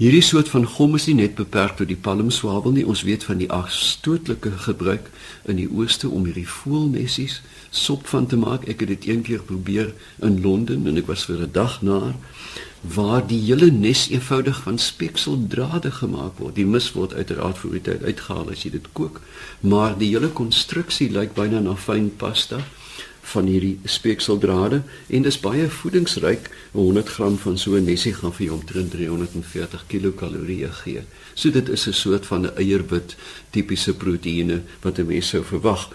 Hierdie 0.00 0.22
soort 0.24 0.48
van 0.48 0.62
gom 0.64 0.94
is 0.96 1.04
nie 1.10 1.18
net 1.18 1.34
beperk 1.36 1.74
tot 1.76 1.90
die 1.90 1.98
palmswabel 2.04 2.72
nie. 2.72 2.86
Ons 2.88 3.02
weet 3.04 3.26
van 3.28 3.36
die 3.36 3.50
afstootlike 3.52 4.54
gebruik 4.64 5.10
in 5.44 5.58
die 5.60 5.66
ooste 5.68 6.08
om 6.08 6.24
hierdie 6.24 6.48
voelnessies 6.48 7.42
sop 7.68 8.08
van 8.08 8.24
te 8.30 8.38
maak. 8.40 8.64
Ek 8.64 8.80
het 8.80 8.88
dit 8.94 9.10
een 9.10 9.20
keer 9.26 9.44
probeer 9.44 9.92
in 10.24 10.40
Londen 10.40 10.88
en 10.88 10.96
ek 10.96 11.10
was 11.12 11.26
vir 11.28 11.44
'n 11.44 11.52
dag 11.52 11.82
na 11.82 12.16
waar 12.80 13.26
die 13.26 13.42
hele 13.44 13.70
nes 13.70 14.08
eenvoudig 14.08 14.62
van 14.62 14.78
speekseldrade 14.78 15.90
gemaak 15.90 16.40
word. 16.40 16.54
Die 16.54 16.64
mis 16.66 16.92
word 16.92 17.12
uiteraard 17.14 17.58
vir 17.58 17.70
die 17.70 17.80
tyd 17.80 18.02
uitgehaal 18.02 18.50
as 18.50 18.64
jy 18.64 18.70
dit 18.70 18.88
kook, 18.92 19.20
maar 19.60 19.98
die 19.98 20.08
hele 20.16 20.28
konstruksie 20.28 21.10
lyk 21.10 21.34
byna 21.34 21.60
na 21.60 21.76
fyn 21.76 22.08
pasta 22.16 22.64
van 23.30 23.46
hierdie 23.46 23.78
speekseldrade 23.84 24.82
en 25.06 25.22
dis 25.22 25.40
baie 25.40 25.68
voedingsryk. 25.70 26.50
100 26.72 27.08
gram 27.08 27.38
van 27.38 27.58
so 27.58 27.76
'n 27.76 27.84
nesie 27.84 28.14
gaan 28.14 28.32
vir 28.32 28.46
jou 28.46 28.56
omtrent 28.58 28.90
340 28.90 29.84
kilokalorieë 29.86 30.72
gee. 30.82 31.02
So 31.34 31.50
dit 31.50 31.68
is 31.68 31.86
'n 31.86 31.92
soort 31.92 32.26
van 32.26 32.46
'n 32.46 32.56
eierwit 32.56 33.16
tipiese 33.50 33.94
proteïene 33.94 34.62
wat 34.82 34.98
'n 34.98 35.06
mens 35.06 35.28
sou 35.28 35.44
verwag. 35.44 35.90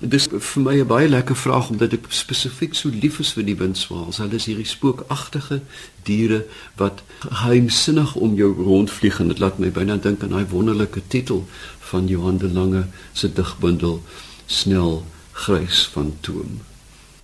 Dis 0.00 0.28
vir 0.32 0.62
my 0.62 0.80
'n 0.80 0.86
baie 0.86 1.08
lekker 1.08 1.36
vraag 1.36 1.70
omdat 1.70 1.92
ek 1.92 2.06
spesifiek 2.08 2.74
so 2.74 2.88
lief 2.88 3.18
is 3.18 3.32
vir 3.32 3.44
die 3.44 3.56
windswaals. 3.56 4.16
Hulle 4.16 4.34
is 4.34 4.46
hierdie 4.46 4.64
spookagtige 4.64 5.60
diere 6.02 6.46
wat 6.76 7.02
geheimsinnig 7.18 8.14
om 8.14 8.34
jou 8.34 8.54
rondvlieg 8.64 9.20
en 9.20 9.28
dit 9.28 9.38
laat 9.38 9.58
my 9.58 9.70
byna 9.70 9.96
dink 9.96 10.22
aan 10.22 10.32
daai 10.32 10.46
wonderlike 10.48 11.02
titel 11.08 11.46
van 11.78 12.08
Johan 12.08 12.38
de 12.38 12.48
Lange 12.48 12.86
se 13.12 13.32
digbundel 13.32 14.02
Snel 14.46 15.04
grys 15.32 15.88
van 15.92 16.16
toom. 16.20 16.69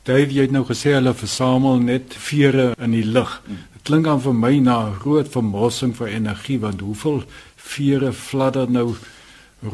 Dave, 0.06 0.30
jy 0.30 0.44
het 0.44 0.52
nou 0.54 0.62
gesê 0.62 0.92
hulle 0.94 1.10
versamel 1.18 1.80
net 1.82 2.14
vere 2.28 2.68
in 2.78 2.92
die 2.94 3.02
lug. 3.02 3.40
Dit 3.74 3.88
klink 3.88 4.06
aan 4.06 4.20
vir 4.22 4.36
my 4.38 4.52
na 4.62 4.76
groot 5.00 5.26
vermossing 5.26 5.96
vir 5.98 6.12
energie 6.12 6.60
want 6.62 6.84
hoeveel 6.86 7.24
vere 7.72 8.12
fladder 8.14 8.70
nou 8.70 8.92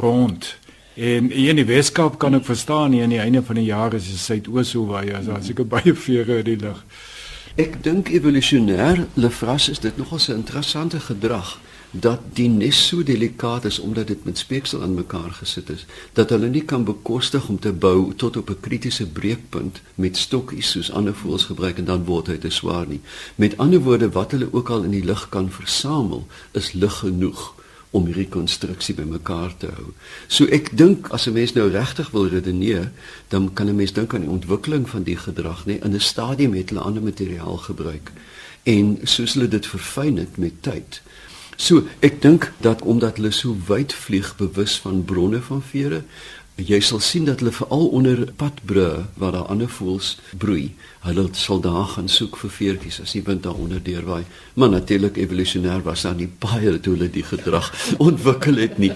rond? 0.01 0.49
En 0.97 1.29
in 1.29 1.61
die 1.61 1.67
Weskaap 1.69 2.17
kan 2.21 2.39
ek 2.39 2.49
verstaan 2.49 2.95
nie 2.95 3.03
aan 3.05 3.13
die 3.13 3.21
einde 3.21 3.43
van 3.45 3.61
die 3.61 3.69
jaar 3.69 3.93
is 3.97 4.09
die 4.09 4.17
suidoos 4.17 4.73
hoe 4.73 4.87
baie 4.89 5.13
as 5.19 5.29
as 5.29 5.53
ek 5.53 5.61
baie 5.69 5.93
vere 6.07 6.41
in 6.41 6.49
die 6.49 6.61
lug. 6.65 6.81
Ek 7.61 7.77
dink 7.85 8.09
evolusionêr 8.09 9.05
lefras 9.21 9.69
is 9.69 9.85
dit 9.85 10.01
nogal 10.01 10.21
'n 10.29 10.41
interessante 10.41 11.01
gedrag 11.01 11.59
dat 11.93 12.21
die 12.33 12.49
nes 12.49 12.87
so 12.89 13.03
delikaat 13.05 13.65
is 13.69 13.79
omdat 13.79 14.07
dit 14.07 14.25
met 14.25 14.39
speeksel 14.39 14.83
aan 14.83 14.95
mekaar 14.95 15.31
gesit 15.31 15.69
is 15.71 15.85
dat 16.13 16.31
hulle 16.33 16.49
nie 16.49 16.65
kan 16.65 16.85
bekostig 16.89 17.49
om 17.49 17.59
te 17.59 17.73
bou 17.73 18.15
tot 18.17 18.37
op 18.37 18.51
'n 18.51 18.61
kritiese 18.61 19.07
breekpunt 19.07 19.81
met 19.95 20.17
stokkies 20.17 20.71
soos 20.71 20.91
ander 20.91 21.15
voëls 21.15 21.45
gebruik 21.45 21.79
en 21.79 21.85
dan 21.85 22.05
word 22.05 22.27
hy 22.27 22.37
te 22.37 22.51
swaar 22.51 22.87
nie. 22.87 23.01
Met 23.35 23.57
ander 23.57 23.81
woorde 23.81 24.11
wat 24.11 24.31
hulle 24.31 24.49
ook 24.53 24.69
al 24.69 24.83
in 24.83 24.91
die 24.91 25.05
lug 25.05 25.29
kan 25.29 25.51
versamel 25.51 26.27
is 26.53 26.73
lig 26.73 26.99
genoeg 26.99 27.55
om 27.91 28.07
hierdie 28.07 28.29
konstruksie 28.29 28.95
bymekaar 28.95 29.57
te 29.57 29.67
hou. 29.67 29.93
So 30.27 30.45
ek 30.45 30.77
dink 30.77 31.09
as 31.09 31.27
'n 31.27 31.33
mens 31.33 31.53
nou 31.53 31.71
regtig 31.71 32.11
wil 32.11 32.29
redeneer, 32.29 32.93
dan 33.29 33.53
kan 33.53 33.69
'n 33.69 33.77
mens 33.77 33.93
dink 33.93 34.15
aan 34.15 34.21
die 34.21 34.31
ontwikkeling 34.31 34.89
van 34.89 35.03
die 35.03 35.17
gedrag, 35.17 35.67
nê, 35.67 35.79
in 35.85 35.95
'n 35.95 36.01
stadium 36.01 36.55
het 36.55 36.69
hulle 36.69 36.81
ander 36.81 37.03
materiaal 37.03 37.57
gebruik 37.57 38.13
en 38.63 38.99
soos 39.03 39.35
hulle 39.35 39.49
dit 39.49 39.67
verfyn 39.67 40.17
het 40.17 40.37
met 40.37 40.63
tyd. 40.63 41.03
So 41.57 41.83
ek 42.01 42.23
dink 42.23 42.53
dat 42.61 42.83
omdat 42.83 43.17
hulle 43.17 43.33
so 43.33 43.57
wyd 43.69 43.93
vlieg 43.93 44.37
bewus 44.37 44.79
van 44.81 45.05
bronne 45.05 45.41
van 45.41 45.63
vere, 45.63 46.03
jy 46.61 46.79
sal 46.85 47.01
sien 47.01 47.25
dat 47.25 47.41
hulle 47.41 47.53
veral 47.55 47.87
onder 47.97 48.21
padbrûe 48.37 49.07
waar 49.19 49.33
daar 49.33 49.49
ander 49.51 49.71
voëls 49.73 50.19
broei, 50.39 50.75
hulle 51.07 51.25
sal 51.39 51.63
daar 51.65 51.87
gaan 51.95 52.11
soek 52.13 52.37
vir 52.43 52.53
veertjies 52.53 53.01
as 53.03 53.15
die 53.17 53.23
wind 53.27 53.43
daaronder 53.47 53.81
deurwaai. 53.83 54.25
Maar 54.55 54.71
natuurlik 54.75 55.17
evolusionêr 55.17 55.83
was 55.83 56.05
daar 56.07 56.15
nie 56.19 56.29
baie 56.29 56.77
toe 56.81 56.95
hulle 56.95 57.09
die 57.11 57.25
gedrag 57.27 57.73
ontwikkel 58.09 58.61
het 58.61 58.79
nie. 58.79 58.93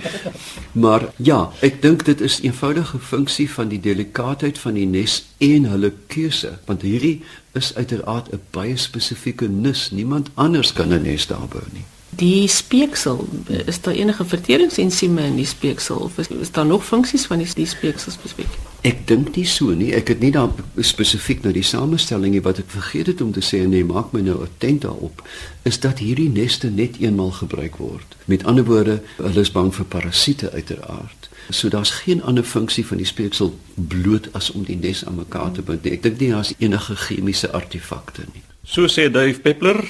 Maar 0.73 1.09
ja, 1.17 1.51
ek 1.65 1.81
dink 1.83 2.05
dit 2.05 2.21
is 2.21 2.41
'n 2.41 2.53
eenvoudige 2.53 2.99
funksie 2.99 3.51
van 3.51 3.69
die 3.69 3.81
delikaatheid 3.81 4.59
van 4.59 4.75
die 4.75 4.87
nes 4.87 5.25
en 5.39 5.65
hulle 5.65 5.93
keuse, 6.07 6.59
want 6.67 6.83
hierdie 6.83 7.23
is 7.55 7.75
uiteraard 7.75 8.33
'n 8.33 8.41
baie 8.51 8.77
spesifieke 8.77 9.49
nis. 9.49 9.91
Niemand 9.91 10.31
anders 10.35 10.73
kan 10.73 10.93
'n 10.93 11.03
nes 11.03 11.27
daar 11.27 11.49
bou 11.49 11.65
nie. 11.73 11.96
Die 12.17 12.49
speeksel, 12.49 13.29
is 13.67 13.81
daar 13.81 13.95
enige 13.95 14.25
verteringsensieme 14.25 15.23
in 15.23 15.37
die 15.37 15.47
speeksel 15.47 15.97
of 15.97 16.19
is, 16.19 16.29
is 16.29 16.51
daar 16.51 16.67
nog 16.67 16.87
funksies 16.87 17.27
van 17.27 17.43
die, 17.43 17.49
die 17.55 17.67
speeksel 17.67 18.13
spesifiek? 18.13 18.57
Ek 18.87 19.03
dink 19.09 19.35
nie 19.37 19.45
so 19.49 19.75
nie. 19.75 19.91
Ek 19.97 20.09
het 20.13 20.23
nie 20.23 20.31
daar 20.33 20.53
spesifiek 20.85 21.43
na 21.45 21.53
die 21.53 21.65
samestelling 21.67 22.37
nie 22.37 22.43
wat 22.45 22.61
ek 22.63 22.71
vergeet 22.73 23.11
het 23.11 23.21
om 23.25 23.33
te 23.35 23.43
sê 23.45 23.61
en 23.65 23.73
nee, 23.75 23.85
maak 23.85 24.15
my 24.15 24.23
nou 24.25 24.39
attent 24.45 24.87
daarop 24.87 25.21
is 25.69 25.81
dat 25.83 26.01
hierdie 26.01 26.29
neste 26.31 26.71
net 26.71 27.01
eenmal 27.03 27.35
gebruik 27.37 27.81
word. 27.83 28.17
Met 28.31 28.47
ander 28.47 28.65
woorde, 28.65 29.01
hulle 29.19 29.43
is 29.43 29.53
bang 29.53 29.73
vir 29.75 29.89
parasiete 29.91 30.53
uiteraard. 30.55 31.31
So 31.51 31.69
daar's 31.69 31.91
geen 32.03 32.23
ander 32.23 32.47
funksie 32.47 32.87
van 32.87 33.03
die 33.03 33.09
speeksel 33.09 33.53
bloot 33.75 34.31
as 34.39 34.51
om 34.55 34.65
die 34.67 34.79
nes 34.79 35.05
aan 35.05 35.19
mekaar 35.19 35.53
te 35.53 35.67
bind. 35.67 35.87
Ek 35.87 36.07
dink 36.07 36.23
nie 36.23 36.31
daar's 36.33 36.55
enige 36.59 36.97
chemiese 37.07 37.53
artefakte 37.53 38.27
nie. 38.33 38.47
So 38.67 38.89
sê 38.91 39.11
Dave 39.11 39.43
Peppler, 39.43 39.83